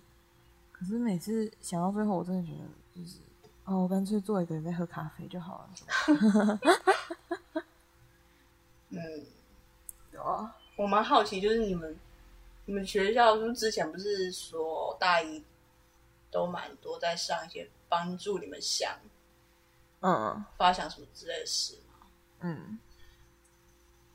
[0.72, 2.64] 可是每次想到最后，我真的觉得
[2.96, 3.18] 就是。
[3.64, 5.70] 哦，我干脆做一个人在喝咖啡就好了。
[8.90, 9.00] 嗯，
[10.13, 11.97] 有啊，我蛮好奇，就是你们
[12.65, 15.43] 你们学校是不是之前不是说大一
[16.30, 18.97] 都蛮多在上一些帮助你们想，
[20.02, 22.08] 嗯，发想什么之类的事吗？
[22.41, 22.80] 嗯，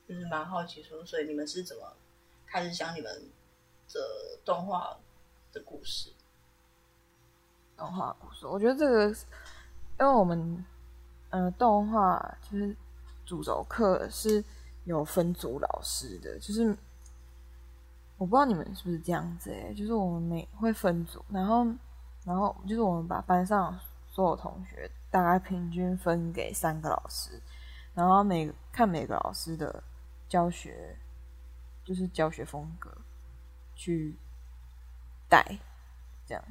[0.08, 1.92] 就是蛮好奇说，所以你们是怎么
[2.46, 3.30] 开始想你们
[3.92, 4.98] 的动画
[5.52, 6.10] 的故事？
[7.76, 9.08] 动画故事，我觉得这个，
[10.00, 10.64] 因为我们，
[11.30, 12.74] 呃，动画就是
[13.26, 14.42] 主轴课是
[14.86, 16.76] 有分组老师的，就是
[18.16, 21.66] 我不知道你们是不是这样子诶，就是我们每会分组，然后，
[22.24, 23.78] 然后就是我们把班上
[24.08, 27.42] 所有同学大概平均分给三个老师，
[27.94, 29.82] 然后每看每个老师的
[30.28, 30.96] 教学，
[31.84, 32.90] 就是教学风格
[33.74, 34.16] 去
[35.28, 35.58] 带，
[36.24, 36.44] 这样。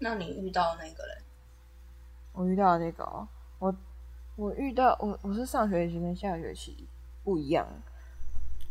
[0.00, 1.22] 那你遇到那个人？
[2.32, 3.26] 我遇到那个、哦，
[3.58, 3.74] 我
[4.38, 6.86] 我遇到我我是上学期跟下学期
[7.24, 7.66] 不一样。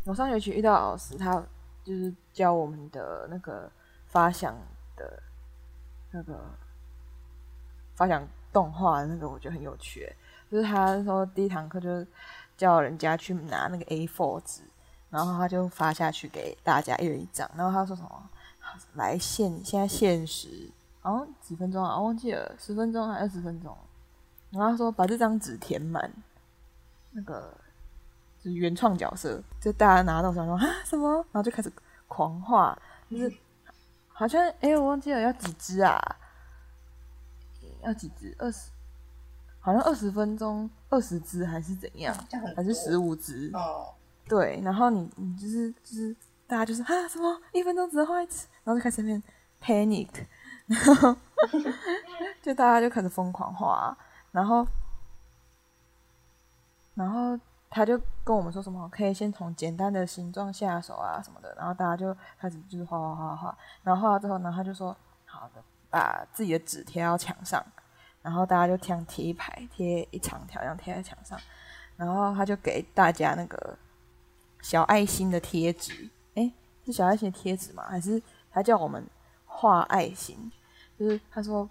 [0.06, 1.44] 我上学期遇到老师，他
[1.84, 3.70] 就是教我们的那个
[4.06, 4.56] 发想
[4.96, 5.22] 的，
[6.10, 6.42] 那个
[7.94, 10.10] 发想动画那个，我觉得很有趣。
[10.50, 12.06] 就是他说第一堂课就是
[12.56, 14.62] 叫人家去拿那个 A4 纸，
[15.10, 18.30] 然后他就发下去给大家一人一张，然后他说什么？
[18.94, 20.70] 来限现在限时，
[21.02, 21.98] 哦，几分钟啊？
[21.98, 23.76] 我忘记了，十分钟还是二十分钟？
[24.50, 26.10] 然后他说把这张纸填满，
[27.12, 27.52] 那个
[28.38, 31.16] 就是原创角色，就大家拿到手说啊什么？
[31.32, 31.70] 然后就开始
[32.06, 32.76] 狂画，
[33.10, 33.32] 就是
[34.08, 36.00] 好像哎，我忘记了要几只啊？
[37.82, 38.34] 要几只？
[38.38, 38.70] 二十？
[39.60, 42.16] 好像二十分钟二十只还是怎样？
[42.56, 43.50] 还是十五只？
[43.52, 43.92] 哦，
[44.26, 47.40] 对，然后你你就是就是大家就是啊什么？
[47.52, 49.22] 一分钟只能画一次，然后就开始那边
[49.62, 50.08] panic，
[50.66, 51.14] 然后
[52.42, 53.96] 就大家就开始疯狂画。
[54.38, 54.64] 然后，
[56.94, 57.36] 然后
[57.68, 61.52] 他就跟我们说什么，可以先从简单的形状下手啊什么的。
[61.56, 67.60] 然后大家就开始就是画画画画，然后画了之后，然后他就说好的，把自己的纸贴到墙上，
[68.22, 71.36] 然后大家就这样贴一排，贴一长条，这样贴在墙上。
[71.96, 73.76] 然后他就给大家那个
[74.62, 76.54] 小爱心的贴纸，诶，
[76.86, 77.84] 是小爱心的贴纸吗？
[77.88, 78.22] 还是
[78.52, 79.04] 他叫我们
[79.46, 80.52] 画爱心？
[80.96, 81.68] 就是他说。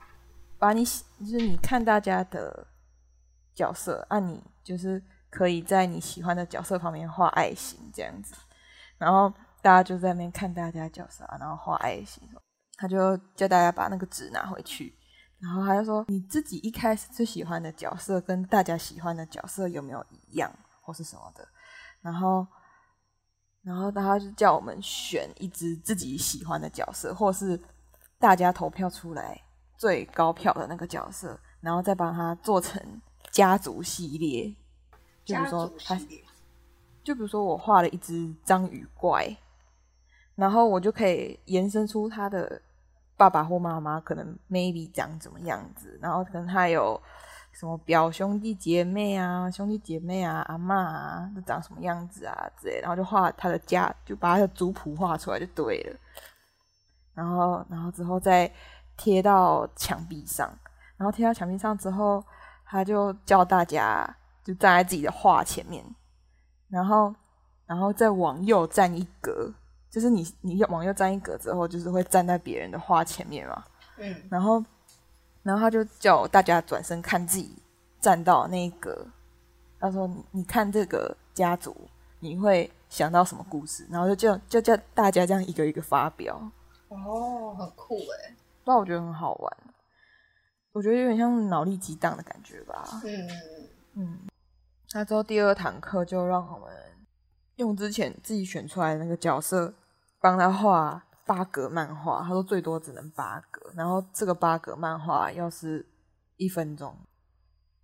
[0.59, 2.67] 把你就是你看大家的
[3.53, 8.35] 角色，啊，你就是可以在你喜欢的角色旁边画爱心这样子，
[8.97, 9.31] 然后
[9.61, 12.23] 大家就在那边看大家角色，然后画爱心。
[12.79, 14.95] 他就叫大家把那个纸拿回去，
[15.39, 20.51] 然后他就说你自己一开始最喜欢的角色跟大家喜欢的角色有没有一样
[20.81, 21.47] 或是什么的，
[22.01, 22.45] 然后
[23.63, 27.59] 然后他就叫我们选一只自己喜欢的角色，或是
[28.19, 29.41] 大家投票出来。
[29.77, 32.81] 最高票的那个角色，然后再把它做成
[33.29, 34.51] 家族系列，
[35.23, 35.95] 就比如说他，
[37.03, 39.37] 就比如说我画了一只章鱼怪，
[40.33, 42.59] 然后我就可以延伸出他的
[43.15, 46.99] 爸爸或妈妈可能 maybe 长怎么样子，然后可能他有
[47.51, 55.95] 什么表兄弟姐妹啊、兄弟姐妹啊、阿嬷啊，都长什么样子啊之类，然后就画他的家，就把他的族谱画出来就对了，
[57.13, 58.51] 然后，然后之后再。
[58.97, 60.51] 贴到墙壁上，
[60.97, 62.21] 然后贴到墙壁上之后，
[62.65, 64.05] 他就叫大家
[64.43, 65.85] 就站在自己的画前面，
[66.67, 67.13] 然后，
[67.65, 69.53] 然后再往右站一格，
[69.89, 73.63] 就是你你往右站一格之后，就是会站在别人的画前面嘛。
[73.97, 74.15] 嗯。
[74.29, 74.63] 然后，
[75.43, 77.61] 然后他就叫大家转身看自己
[78.01, 79.05] 站到那一格，
[79.79, 81.75] 他说：“你你看这个家族，
[82.19, 86.41] 你会想到什么故事？”然后就叫就叫大家这样一个一个发表。
[86.89, 88.35] 哦，很酷诶。
[88.67, 89.57] 那我觉得很好玩，
[90.73, 92.83] 我觉得有点像脑力激荡的感觉吧。
[93.05, 93.29] 嗯
[93.93, 94.19] 嗯。
[94.93, 96.69] 那之后第二堂课就让我们
[97.55, 99.73] 用之前自己选出来的那个角色，
[100.19, 102.21] 帮他画八格漫画。
[102.21, 105.85] 他说最多只能八格，然后这个八格漫画要是
[106.35, 106.93] 一分钟，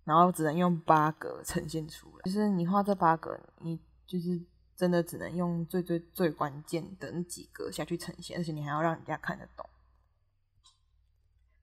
[0.04, 2.22] 然后只能用八格呈现出来。
[2.24, 4.38] 就是你画这八格，你就是
[4.76, 9.66] 真的只能用最最最关键的那几格下去呈现，而且你还要让人家看得懂。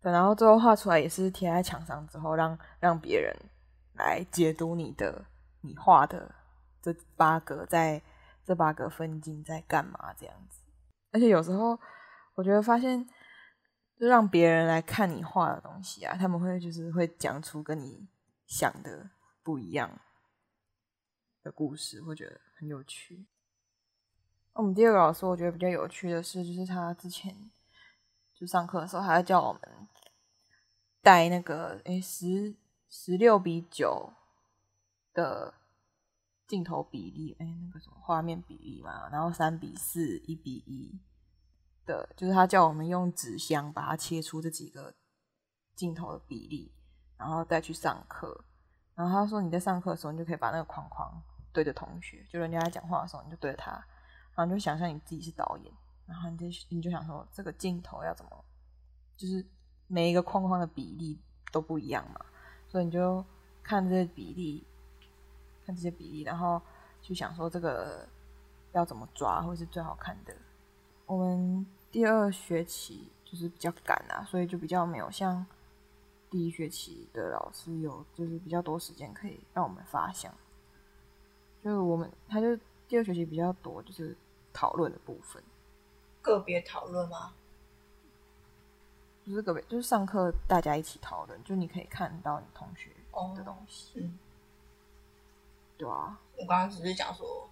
[0.01, 3.31] 对，然后最后画出来也是贴在墙上之后让，让别人
[3.93, 5.23] 来解读你的
[5.61, 6.33] 你画的
[6.81, 8.01] 这八格，在
[8.43, 10.59] 这八格分镜在干嘛这样子。
[11.11, 11.79] 而且有时候
[12.33, 13.07] 我觉得发现，
[13.99, 18.09] 就让别人来看你画的东西啊，他们会就是会讲出跟你
[18.47, 19.11] 想的
[19.43, 20.01] 不一样
[21.43, 23.27] 的故事，会觉得很有趣。
[24.55, 27.51] 那我们第二个老师我觉得比较有趣的是，就是他之前。
[28.41, 29.61] 就上课的时候，还要叫我们
[30.99, 32.55] 带那个诶十
[32.89, 34.11] 十六比九
[35.13, 35.53] 的
[36.47, 40.99] 镜头比例，诶那个什么画面比例嘛，然后三比四、一比一
[41.85, 44.95] 的，就是他叫我们用纸箱把它切出这几个
[45.75, 46.73] 镜头的比例，
[47.17, 48.43] 然后再去上课。
[48.95, 51.21] 然后他说你在上课的时候，你就可以把那个框框
[51.53, 53.71] 对着同学，就人家在讲话的时候，你就对着他，
[54.33, 55.71] 然后你就想象你自己是导演。
[56.11, 58.43] 然后你就你就想说，这个镜头要怎么，
[59.15, 59.43] 就是
[59.87, 61.17] 每一个框框的比例
[61.53, 62.19] 都不一样嘛，
[62.67, 63.23] 所以你就
[63.63, 64.67] 看这些比例，
[65.65, 66.61] 看这些比例，然后
[67.01, 68.05] 去想说这个
[68.73, 70.35] 要怎么抓会是最好看的。
[71.05, 75.45] 我们第二学期就是比较赶啊，所以就比较没有像
[76.29, 80.33] 第一学期的老师有，就是比较多时间可以让我们发想。
[81.63, 82.57] 就是我们他就
[82.87, 84.17] 第二学期比较多，就是
[84.51, 85.41] 讨论的部分。
[86.21, 87.33] 个别讨论吗？
[89.23, 92.89] 不是个别，就是上课大家一起讨论，就你可以看到你同学
[93.35, 93.99] 的东西。
[93.99, 94.19] 哦、嗯，
[95.77, 96.19] 对啊。
[96.37, 97.49] 我刚刚只是讲说，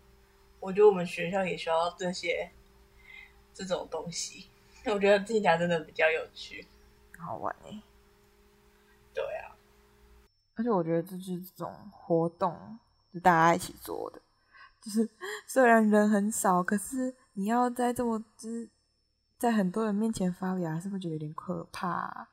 [0.60, 2.52] 我觉得我们学校也需要这些
[3.54, 4.48] 这种东西。
[4.86, 6.66] 我觉得听起来真的比较有趣，
[7.18, 7.82] 好玩哎。
[9.14, 9.54] 对啊，
[10.56, 12.80] 而且我觉得这就是这种活动，
[13.14, 14.22] 是大家一起做的，
[14.82, 15.08] 就是
[15.46, 18.70] 虽然人很少，可是你要在这么就是
[19.38, 22.28] 在很多人面前发表，还是会觉得有点可怕啊。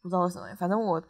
[0.00, 1.00] 不知道为什么，反正我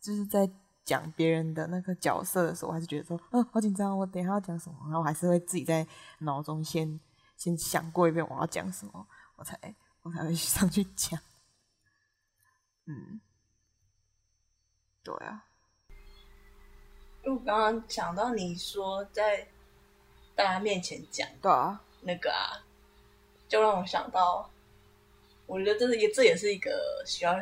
[0.00, 0.50] 就是在
[0.84, 5.86] 讲别人的那个角色的时候，我还是觉得说，嗯，好紧张，我等一下要讲什么，然后我还是会自己在
[6.18, 6.98] 脑中先
[7.36, 9.06] 先想过一遍我要讲什么，
[9.36, 9.56] 我才
[10.02, 11.20] 我才会 上去讲。
[12.86, 13.20] 嗯，
[15.04, 15.44] 对啊。
[17.22, 19.46] 因为我刚刚想到你说在
[20.34, 22.64] 大家面前讲，对啊，那个啊，
[23.48, 24.48] 就让我想到，
[25.46, 27.34] 我觉得这是也这也是一个需要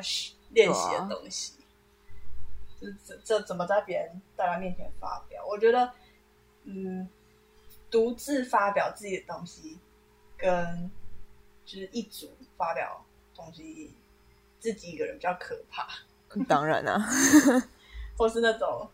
[0.51, 5.45] 练习的东西，啊、就是这这怎么在别人大家面前发表？
[5.47, 5.93] 我觉得，
[6.65, 7.07] 嗯，
[7.91, 9.79] 独自发表自己的东西，
[10.39, 10.91] 跟
[11.67, 13.05] 就是一组发表
[13.35, 13.93] 东西，
[14.61, 15.87] 自己一个人比较可怕。
[16.49, 16.99] 当然啊，
[18.17, 18.89] 或是那种，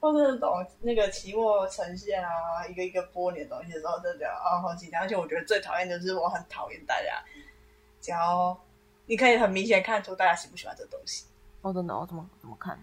[0.00, 5.02] 或是那种那个期末呈现啊，一个一个播你的东西的时候，真的啊好紧张。
[5.02, 7.22] 而且我觉得最讨厌的就是我很讨厌大家，
[8.00, 8.58] 只要。
[9.08, 11.24] 你可以很明显看出大家喜不喜欢这东西。
[11.62, 12.04] 哦，真的哦？
[12.08, 12.76] 怎么怎么看？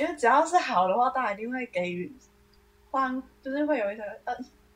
[0.00, 2.10] 因为只要是好的话，大家一定会给予
[2.90, 4.34] 欢，就是会有一个呃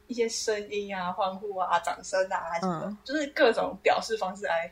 [0.09, 4.71] 一些声音啊、欢呼啊、掌声啊，还什么，嗯、就是各种表示方式来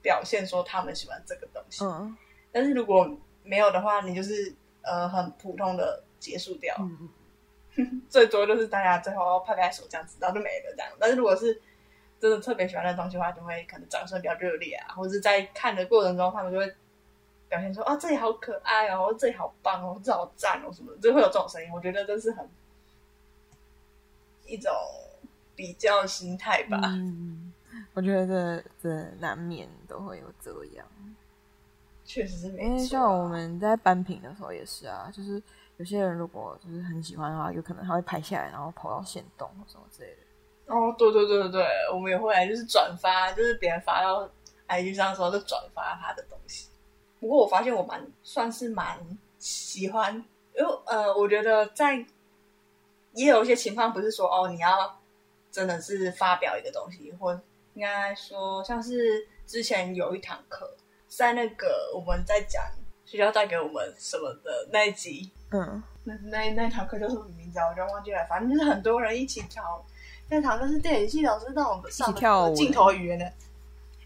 [0.00, 1.84] 表现说他们喜欢这个东西。
[1.84, 2.16] 嗯。
[2.50, 3.06] 但是如果
[3.42, 4.50] 没有的话，你就是
[4.88, 6.74] 呃很普通的结束掉。
[8.10, 10.90] 最多就是大家最后拍拍手这样子，然后就没了这样。
[10.98, 11.62] 但是如果是
[12.18, 16.66] 真的特别喜欢的东西的话，就会可能掌声比较热烈啊，或者是在看的过程中，他们就会
[17.48, 22.48] 表现说：“啊，这里好可爱哦，这里好棒哦，这好赞哦，什么的，就会有这种声音。”我觉得这是很
[24.44, 24.72] 一种
[25.54, 26.80] 比较心态吧。
[26.82, 27.52] 嗯，
[27.94, 30.84] 我觉得这这难免都会有这样。
[32.08, 35.40] 确实是没错啊，因为像我们在颁评的时候也是啊，就是
[35.76, 40.74] 有些人如果就是很喜欢的话，有可能他会拍下来，然后跑到现动或什么之类的。
[40.74, 44.26] 哦，对对对对对，我们也会来，就是转发，就是别人发到
[44.68, 46.68] IG 上的时候就转发他的东西。
[47.20, 48.98] 不过我发现我蛮算是蛮
[49.38, 50.14] 喜欢，
[50.56, 52.04] 因为呃，我觉得在
[53.12, 54.98] 也有一些情况不是说哦，你要
[55.50, 57.38] 真的是发表一个东西，或
[57.74, 60.74] 应该说像是之前有一堂课，
[61.08, 62.62] 在那个我们在讲
[63.04, 67.66] 学校带给我们什么的那一集，嗯，那那那堂课叫什么名字啊？
[67.68, 69.84] 我就忘记了，反正就是很多人一起跳。
[70.28, 72.14] 那堂课是电影系老师让我们上
[72.54, 73.24] 镜头语言的，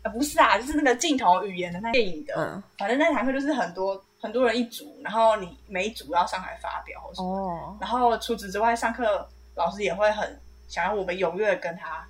[0.02, 2.34] 啊不是啊，就是那个镜头语言的那电影的。
[2.36, 7.28] 嗯，反正那堂课就是很多很多人一组，然后你每一组要上台发表什么。
[7.28, 7.76] 哦。
[7.80, 12.06] 然后除此之外，上课老师也会很想要我们踊跃跟他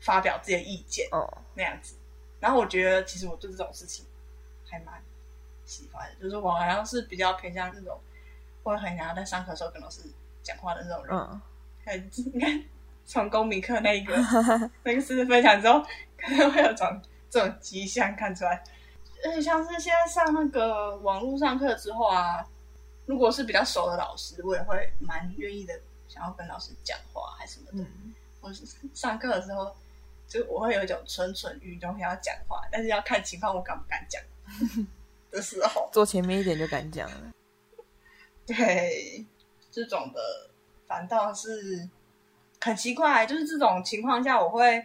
[0.00, 1.08] 发表自己的意见。
[1.12, 1.26] 哦。
[1.54, 1.94] 那样子，
[2.40, 4.04] 然后我觉得其实我对这种事情
[4.70, 5.02] 还蛮
[5.66, 8.00] 喜欢的，就是我好像是比较偏向那种，
[8.62, 10.02] 会很想要在上课的时候跟老师
[10.42, 11.16] 讲话的那种人。
[11.16, 11.40] 嗯。
[11.84, 12.62] 很应该。
[13.06, 14.14] 从公民课那一个
[14.84, 15.84] 那个事实分享之后，
[16.16, 18.62] 可能会有种这种迹象看出来。
[19.24, 22.46] 而且像是现在上那个网络上课之后啊，
[23.06, 25.74] 如果是比较熟的老师，我也会蛮愿意的，
[26.06, 27.88] 想要跟老师讲话还是什么的。
[27.88, 28.62] 嗯、或是
[28.94, 29.74] 上课的时候，
[30.28, 34.22] 就我会有一种蠢蠢欲动想要讲话，但是要看情况，我敢不敢讲
[35.30, 37.32] 的时候，坐前面一点就敢讲了。
[38.46, 39.24] 对，
[39.70, 40.50] 这种的
[40.86, 41.88] 反倒是。
[42.62, 44.84] 很奇怪，就是这种情况下，我会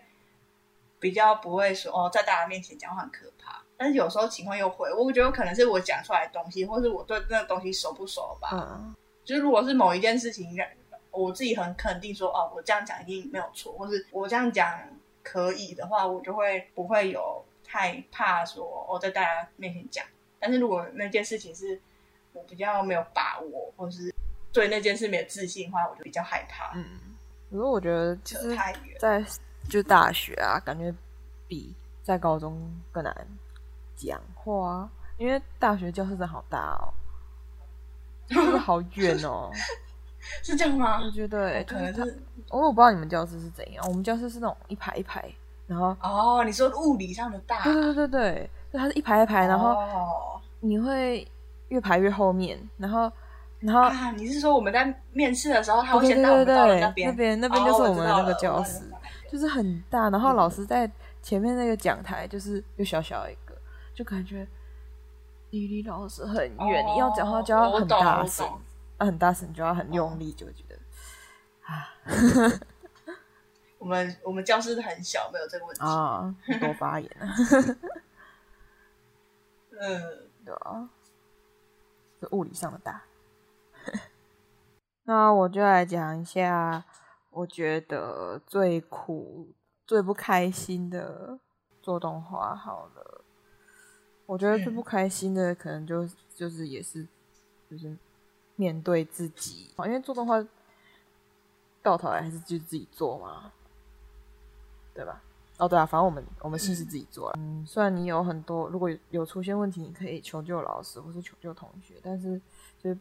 [0.97, 3.61] 比较不会说哦，在大家面前讲话很可怕。
[3.75, 8.47] 但是有时候情况又会，我觉得可能是我讲出来的东西，或是我对那个东西熟不熟吧。
[8.53, 8.95] 嗯。
[9.25, 10.57] 就是如果是某一件事情，
[11.11, 14.79] 我自己很肯定说哦，我这样讲一定没有错，或是我这样讲
[15.21, 17.44] 可以的话，我就会不会有
[17.75, 20.05] 太怕说我在大家面前讲。
[20.39, 21.77] 但是如果那件事情是
[22.31, 24.13] 我比较没有把握，或是
[24.53, 26.71] 对那件事没有自信的话，我就比较害怕。
[26.73, 26.85] 嗯。
[27.49, 28.57] 可是我觉得，其实，
[28.97, 29.23] 在
[29.69, 30.93] 就大学啊，感觉
[31.49, 33.27] 比在高中更难
[33.97, 36.93] 讲话，因为大学教室真的好大哦，
[38.27, 39.51] 真的好远哦，
[40.43, 41.01] 是这样吗？
[41.03, 45.29] 我觉得，可能是，我我不知道你们教室是怎样，我们教室是那种一排一排，
[45.67, 49.75] 然后哦，你说物理上的大，对对对对，就它是一排一排，然后
[50.59, 51.27] 你会
[51.69, 53.11] 越排越后面，然后。
[53.61, 58.83] 然后啊，你是说我们在面试的时候，他会先带我们到那边，那边那边就是我们的那个教室，
[59.31, 60.07] 就是很大。
[60.11, 60.91] 然后老师在
[61.23, 63.55] 前面那个讲台，就是又小小一个，
[63.95, 64.45] 就感觉
[65.49, 66.37] 你离老师很
[66.67, 66.85] 远。
[66.85, 68.45] 你要讲话就要很大声，
[68.97, 70.77] 啊，很大声就要很用力，就觉得
[71.65, 72.53] 啊。
[73.85, 77.29] 我们我们教室很小，没有这个问题啊，多发言啊。
[79.79, 80.89] 嗯，对啊，
[82.19, 83.03] 就物理上的大。
[85.05, 86.83] 那我就来讲一下，
[87.29, 89.53] 我觉得最苦、
[89.85, 91.37] 最不开心的
[91.79, 93.23] 做动画好了。
[94.25, 97.07] 我觉得最不开心的可能就就是也是
[97.69, 97.95] 就是
[98.55, 100.43] 面对自己，因为做动画
[101.83, 103.51] 到头来还是就自己做嘛，
[104.95, 105.21] 对吧？
[105.59, 107.31] 哦，对啊，反正我们我们戏是自己做。
[107.37, 112.41] 嗯，虽然你有很多，如果有有出现问题，你可以求救老师或是求救同学，但是
[112.79, 112.97] 就是。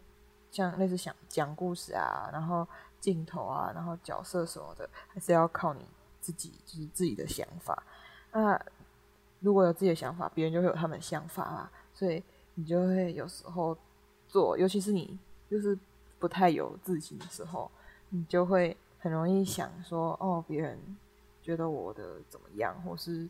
[0.51, 2.65] 像类似想讲故事啊，然后
[3.01, 5.85] 镜头啊，然后角色什么的，还是要靠你
[6.21, 7.83] 自己，就是自己的想法。
[8.31, 8.65] 那
[9.41, 11.69] 如果有自己的想法，别人就会有他们的想法啦。
[11.93, 12.23] 所以
[12.55, 13.77] 你就会有时候
[14.29, 15.19] 做，尤其是你
[15.51, 15.77] 就是
[16.21, 17.69] 不太有自信的时候，
[18.11, 20.79] 你就会很容易想说：哦，别人
[21.45, 23.29] 觉得我的怎么样，或是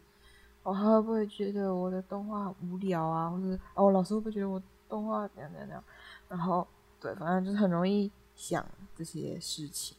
[0.62, 5.84] 哦，他会不会觉得我的动画无聊啊，或是哦，老师会不会觉得我动画怎样怎样怎样，
[6.28, 6.66] 然后。
[7.00, 9.94] 对，反正就是很容易想这些事情，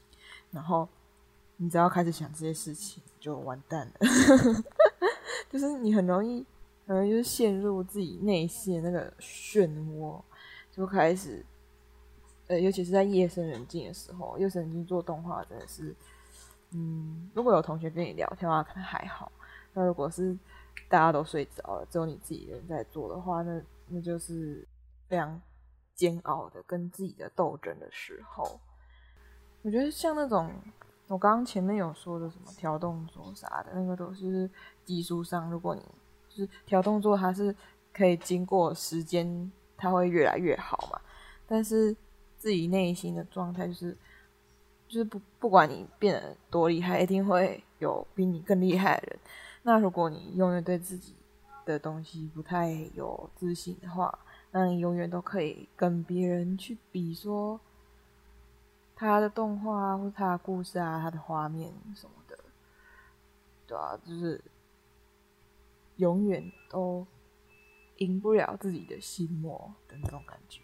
[0.50, 0.90] 然后
[1.58, 3.94] 你只要开始想这些事情，就完蛋了。
[5.48, 6.44] 就是你很容易，
[6.88, 10.20] 很容易就陷入自己内心的那个漩涡，
[10.72, 11.46] 就开始，
[12.48, 15.96] 呃，尤其是在夜深人静的时候，夜深人静做动画真的是，
[16.72, 19.32] 嗯，如果有同学跟你聊天的话，可能还好；
[19.74, 20.38] 那如果是
[20.90, 24.68] 大家都睡着了，只有你自己人在做的话，那那就是
[25.08, 25.42] 非常。
[25.96, 28.60] 煎熬的跟自己的斗争的时候，
[29.62, 30.52] 我觉得像那种
[31.08, 34.52] 我刚刚前面有说的什么调动作啥的，那个都是
[34.84, 35.82] 技术上，如果你
[36.28, 37.56] 就是调动作，它是
[37.94, 41.00] 可以经过时间，它会越来越好嘛。
[41.48, 41.96] 但是
[42.38, 43.98] 自己内心的状态就是，
[44.88, 49.20] 就是不不管你变得多厉害，一定会有比你更厉害的人。
[49.64, 51.14] 那如果你永远对自己
[51.66, 54.20] 的东西不太有自信的话，
[54.52, 57.60] 那你永远都可以跟别人去比，说
[58.96, 62.38] 他的动画啊，或者他的故事啊，他的画面什么的，
[63.68, 64.40] 对啊，就是
[65.98, 67.06] 永远都
[67.98, 70.62] 赢不了自己的心魔的那种感觉。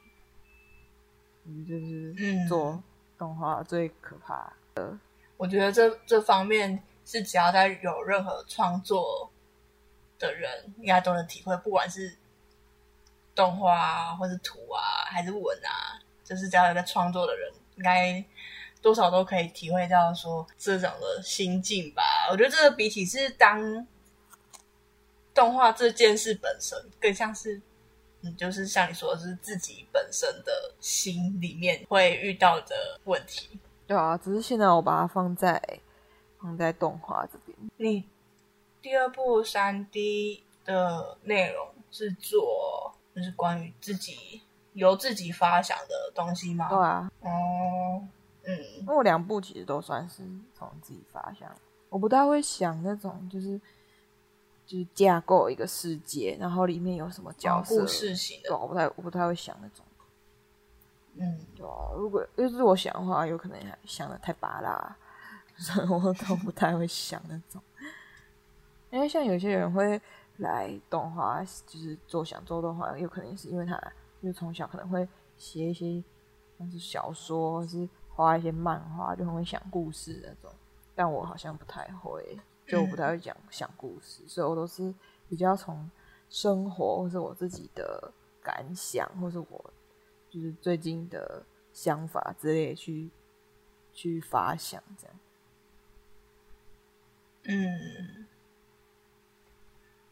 [1.45, 2.15] 嗯，就是
[2.47, 2.81] 做
[3.21, 4.97] 动画最可怕的。
[5.37, 9.29] 我觉得这这方面是只要在有任何创作
[10.17, 12.17] 的人，应该都能体会，不管是。
[13.33, 18.21] 动画啊，或是图啊，还是文啊，就是只要有在创作的人，应该
[18.81, 22.03] 多少都可以体会到说这种的心境吧。
[22.29, 23.87] 我觉得这个比起是当
[25.33, 27.59] 动画这件事本身，更像是，
[28.21, 33.59] 嗯，就是像你说的是自己本身的心里面会遇到的问题。
[33.87, 35.61] 对啊，只是现在我把它放在
[36.39, 37.57] 放在动画这边。
[37.77, 38.03] 你
[38.81, 42.93] 第二部三 D 的内容是做。
[43.13, 44.41] 就是关于自己
[44.71, 46.69] 由自己发想的东西吗？
[46.69, 47.11] 对啊。
[47.19, 48.01] 哦，
[48.43, 50.23] 嗯，因为我两部其实都算是
[50.57, 51.53] 从自己发想，
[51.89, 53.59] 我不太会想那种就是
[54.71, 59.83] 就是架构一个世界，然后里面有什么角色，故事型的，对，我不太我不太会想那种。
[61.15, 64.97] 嗯，对啊，如果就是我想的话，有可能还想的太拔啦，
[65.57, 67.61] 所以我都不太会想那种。
[68.89, 70.01] 因为像有些人会。
[70.37, 73.75] 来动画就是做想做动画，有可能是因为他
[74.19, 75.07] 就是从小可能会
[75.37, 76.03] 写一些
[76.57, 80.51] 像是小说，或是画一些漫画，就很会想故事那种。
[80.95, 82.39] 但我好像不太会，
[82.71, 84.93] 就我不太会讲想故事，所以我都是
[85.27, 85.89] 比较从
[86.29, 88.11] 生活或是我自己的
[88.41, 89.73] 感想，或是我
[90.29, 91.43] 就是最近的
[91.73, 93.09] 想法之类去
[93.93, 95.19] 去发想这样。
[97.43, 98.25] 嗯。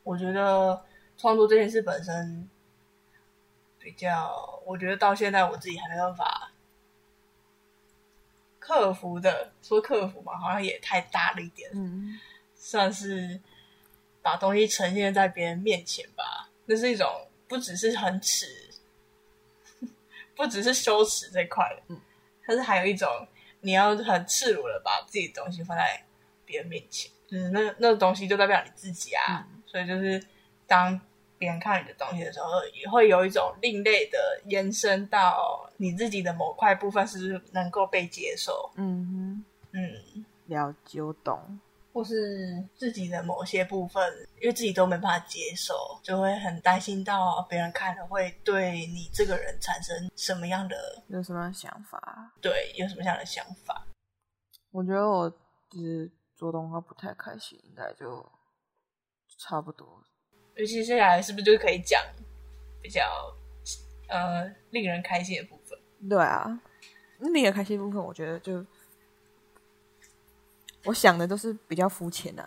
[0.03, 0.83] 我觉得
[1.17, 2.49] 创作这件事本身
[3.77, 6.51] 比较，我觉得到现在我自己还没办法
[8.57, 11.69] 克服的，说克服嘛，好像也太大了一点。
[11.75, 12.17] 嗯，
[12.59, 13.39] 算是
[14.21, 16.51] 把东西呈现在别人面前吧。
[16.65, 17.07] 那是一种
[17.47, 18.45] 不只是很耻，
[20.35, 21.99] 不只是羞耻这块的，嗯，
[22.45, 23.09] 但是还有一种
[23.61, 26.03] 你要很赤裸的把自己的东西放在
[26.45, 29.47] 别人面前，就是那那个东西就代表你自己啊。
[29.51, 30.19] 嗯所以就是，
[30.65, 30.99] 当
[31.37, 38.71] 别人看你的东西的时候，也会有一种另类的延伸到你自己的某块部分，是不是能够被接受？
[38.77, 41.59] 嗯哼，嗯，了解，我懂。
[41.93, 44.01] 或是自己的某些部分，
[44.41, 45.73] 因为自己都没办法接受，
[46.03, 50.75] 就会很担心到别人看了会对你这个人产生什么样的，
[51.07, 52.33] 有什么想法？
[52.41, 53.87] 对，有什么样的想法？
[54.71, 55.29] 我觉得我
[55.69, 58.25] 就是做动画不太开心，应该就。
[59.41, 59.87] 差不多，
[60.55, 62.03] 尤其接下来是不是就可以讲
[62.81, 63.01] 比较
[64.09, 65.79] 呃令人开心的部分？
[66.09, 66.59] 对啊，
[67.19, 68.61] 令人开心的部分，我觉得就
[70.85, 72.45] 我想的都是比较肤浅的，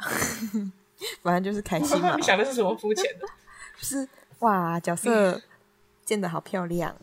[1.23, 2.15] 反正就是开心嘛。
[2.17, 3.27] 你想的是什么肤浅的？
[3.79, 4.09] 就 是
[4.41, 5.41] 哇，角色
[6.05, 6.97] 建的好漂亮，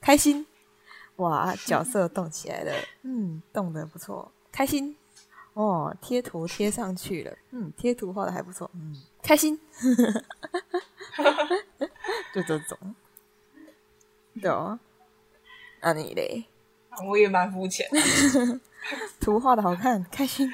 [0.00, 0.46] 开心。
[1.16, 2.72] 哇，角色动起来了，
[3.02, 4.96] 嗯，动的不错，开心。
[5.52, 9.60] 哦，贴图贴上去了，嗯，贴图画的还不错，嗯，开心。
[12.32, 12.78] 就这种，
[14.40, 14.78] 对哦。
[15.82, 16.44] 那你嘞？
[17.06, 18.60] 我也蛮肤浅的，
[19.20, 20.50] 图画的好看，开心。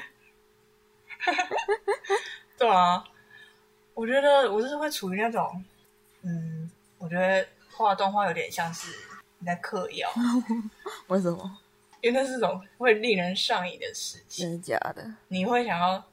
[2.57, 3.03] 对啊，
[3.93, 5.63] 我觉得我就是会处于那种，
[6.21, 8.91] 嗯，我觉得画动画有点像是
[9.39, 10.09] 你在嗑药。
[11.07, 11.57] 为什么？
[12.01, 14.45] 因为那是种会令人上瘾的事情。
[14.45, 15.13] 真的假的？
[15.27, 16.03] 你会想要，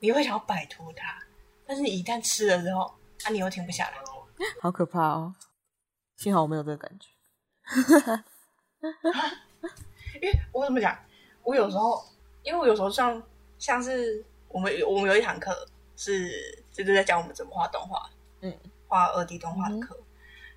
[0.00, 1.18] 你会想要摆脱它，
[1.66, 2.82] 但是你一旦吃了之后，
[3.24, 3.94] 啊，你又停不下来。
[4.60, 5.34] 好可怕哦！
[6.16, 7.06] 幸好我没有这个感觉。
[10.20, 10.98] 因为我怎么讲？
[11.44, 12.04] 我有时候，
[12.42, 13.22] 因为我有时候像
[13.58, 18.08] 像是我们我们有一堂课是就是在教我们怎么画动画，
[18.40, 20.04] 嗯，画二 D 动画的课，嗯、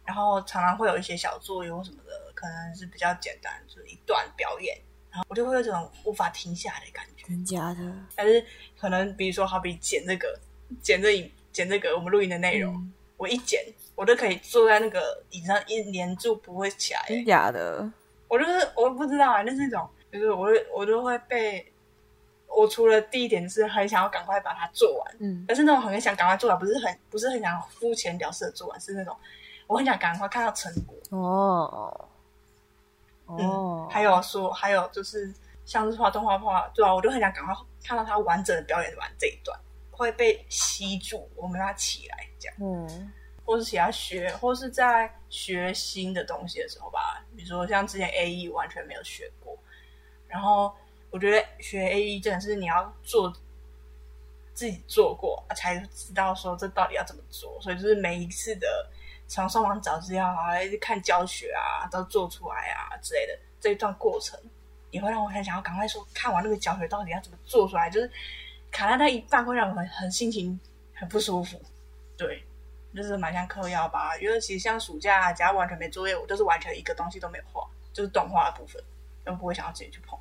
[0.05, 4.77] 然后常常会有一些小作业什么的，可能是比较简单，就是一段表演，
[5.09, 7.25] 然后我就会有这种无法停下来的感觉。
[7.27, 7.91] 真假的？
[8.15, 8.45] 但是
[8.79, 10.39] 可能比如说，好比剪这个，
[10.79, 12.75] 剪这影，剪这个我们录音的内容。
[12.75, 17.03] 嗯我一剪，我都可以坐在那个椅子上一连住不会起来。
[17.07, 17.91] 真假的？
[18.27, 21.73] 我就是我不知道啊，那是一种，就是我会我都会被。
[22.47, 29.15] 我除了第一点是很想要赶快把它做完，嗯，但是那种很想赶快做完，不是很不是很想肤浅了事的做完，是那种
[29.67, 30.97] 我很想赶快看到成果。
[31.09, 32.09] 哦
[33.25, 35.33] 哦，嗯，还有说还有就是
[35.65, 39.57] 像是画动画画，对啊，我就很想赶快看到他完整的表演完这一段。
[39.91, 43.11] 会被吸住，我们要起来这样，嗯，
[43.43, 49.57] 或是其他学，或是在学新的东西的时候吧，比如说像之前 AE 完全没有学过，
[50.27, 50.71] 然后
[51.09, 53.31] 我觉得学 AE 真的是你要做
[54.53, 58.89] 自己做过才知道说这到底要怎么做，所以就是每一次的
[59.27, 64.39] 从上网找资料啊，看教学啊，都做出来啊之类的这一段过程，
[64.91, 68.09] 也会让我很想要赶快说看完那个教学到底要怎么做出来，就是。
[68.69, 70.59] 卡在那一半会让我很很心情
[70.93, 71.59] 很不舒服，
[72.17, 72.43] 对，
[72.93, 74.15] 就是蛮像嗑药吧。
[74.17, 78.83] 因为其实像暑假，假如完全没作业，我就是完全一个东西都没有画，就是动画的部分，
[79.23, 80.19] 都不会想要自己去碰。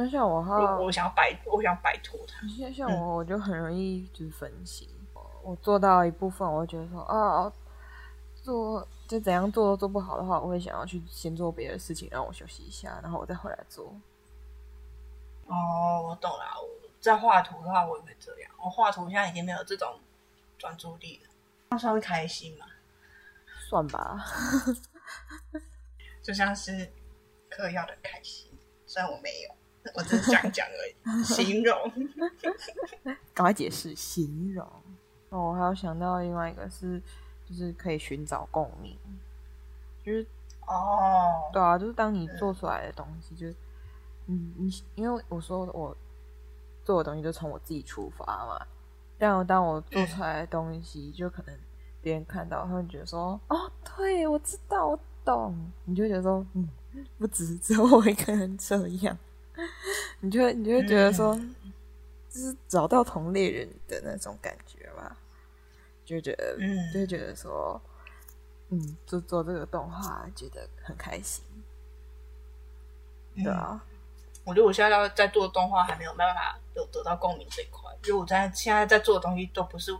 [0.00, 2.46] 那像我哈，我想要摆，我想要摆脱它。
[2.46, 4.88] 像像我，我就很容易就是分心。
[5.16, 7.52] 嗯、我做到一部分，我会觉得说啊，
[8.40, 13.92] 做就怎样做都做不好的话，我会想要去先做别的事情，让我休息一下，然后我再回来做。
[15.46, 16.44] 哦，我懂了。
[16.62, 18.52] 我在画图的话，我也会这样。
[18.62, 19.98] 我画图现在已经没有这种
[20.56, 21.30] 专注力了。
[21.70, 22.66] 那算是开心吗？
[23.68, 24.24] 算吧，
[26.22, 26.88] 就像是
[27.50, 28.56] 嗑药的开心。
[28.86, 29.54] 虽然我没有，
[29.94, 31.76] 我只是讲讲而已， 形容。
[33.34, 34.66] 赶快解释形容。
[35.30, 37.00] 哦，我还有想到另外一个是，
[37.46, 38.96] 就是可以寻找共鸣。
[40.04, 40.26] 就是
[40.66, 43.54] 哦，对啊，就是当你做出来的东西，就是
[44.26, 45.96] 嗯，你因为我说我。
[46.84, 48.66] 做的东西就从我自己出发嘛，
[49.18, 51.54] 但当我做出来的东西，就可能
[52.00, 55.54] 别人看到，他们觉得说：“哦，对，我知道，我懂。”
[55.84, 56.66] 你就觉得说：“嗯，
[57.18, 59.18] 不只是只有我一个人这样。”
[60.20, 61.34] 你就会你就会觉得说，
[62.30, 65.16] 就是找到同类人的那种感觉吧，
[66.04, 66.92] 就觉得，嗯。
[66.92, 67.80] 就会觉得说，
[68.70, 71.44] 嗯，做做这个动画觉得很开心，
[73.36, 73.84] 对啊。
[74.44, 79.92] 我觉得我现在要在做的动画还没有办法有得到共鸣这一块，因为我在现在在做的东西都不是，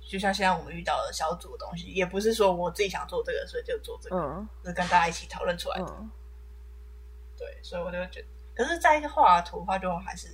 [0.00, 5.86] 就像现在我们遇到的小组的东西，也不是说我自己想做这个，所以就做这个，嗯、是跟大家一起讨论出来的。
[5.88, 6.10] 嗯、
[7.40, 10.28] 对，所以我就觉得，可是在一个画图的话，就还是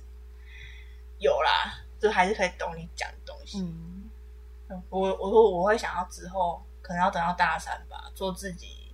[1.19, 3.61] 有啦，就还是可以懂你讲的东西。
[3.61, 8.93] 嗯，我我说我会想要之后可能要等到大三吧，做自己。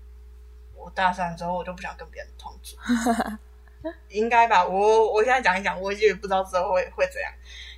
[0.76, 2.78] 我大三之后，我就不想跟别人同住。
[4.10, 7.34] 应该吧，我我现在讲一讲，我也不知道之后会会怎样。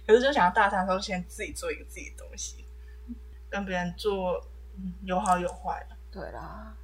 [0.06, 2.66] 可是就想要大三的时候，先自己做一个自己的东西，
[3.50, 4.44] 跟别人做，
[4.76, 5.88] 嗯，有好有坏。
[6.12, 6.76] 对啦，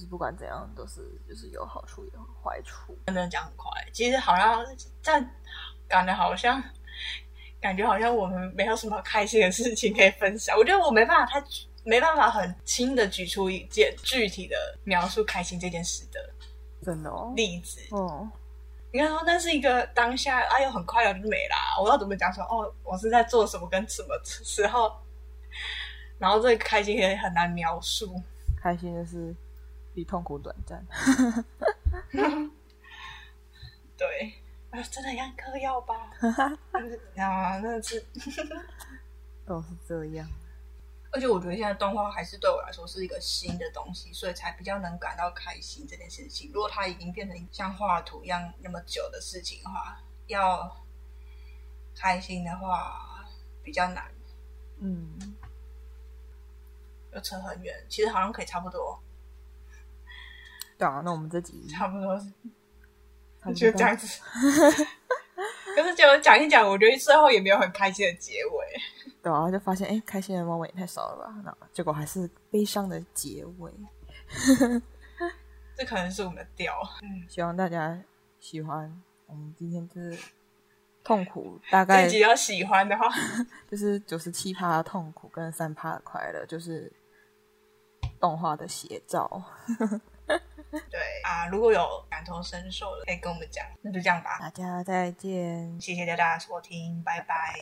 [0.00, 2.96] 就是不管怎样，都是就是有好处有坏处。
[3.06, 4.64] 真的讲很快，其实好像
[5.02, 5.22] 在
[5.86, 6.62] 感觉好像
[7.60, 10.56] 感觉好像我们没有什么开心的事情可以分享。
[10.56, 11.44] 我觉得我没办法太
[11.84, 16.30] 没办法很轻的举出一件具体的描述开心这件事的
[16.82, 17.80] 真的例子。
[17.90, 18.26] 哦。
[18.92, 21.78] 你看说那是一个当下，哎呦，很快就没啦。
[21.78, 22.42] 我要怎么讲说？
[22.44, 24.90] 哦，我是在做什么跟什么时候？
[26.18, 28.20] 然后这个开心也很难描述。
[28.60, 29.34] 开心的是
[29.94, 30.86] 比痛苦短暂。
[33.96, 34.34] 对，
[34.70, 35.94] 啊，真的像嗑药吧？
[37.16, 38.06] 啊， 那是
[39.44, 40.26] 都是这样。
[41.12, 46.52] 而且我觉得现在动画还是对我来说是一个新的东西，所以才比较能感到开心这件事情。
[46.54, 50.84] 如果它已经变成像画图一样那么久的事情的话，要
[51.96, 53.28] 开心的话
[53.62, 54.08] 比较难。
[54.78, 55.36] 嗯，
[57.12, 59.02] 又扯很远，其实好像可以差不多。
[60.80, 64.06] 对啊，那我们这集差不多是，就这样子。
[65.76, 69.12] 可是讲讲一讲，我觉得最后也没有很开心的结尾。
[69.22, 71.34] 对啊，就发现哎，开心的 moment 也太少了吧？
[71.44, 73.70] 那结果还是悲伤的结尾。
[75.76, 76.72] 这可能是我们的调。
[77.02, 78.02] 嗯， 希望大家
[78.38, 78.90] 喜欢
[79.26, 80.18] 我们今天就是
[81.04, 83.06] 痛苦，大概自己要喜欢的话，
[83.70, 86.90] 就是九十七趴的痛苦跟三趴的快乐，就是
[88.18, 89.42] 动画的写照。
[90.70, 93.64] 对啊，如果有感同身受的，可以跟我们讲。
[93.82, 97.60] 那就这样吧，大家再见，谢谢大家收听，拜拜。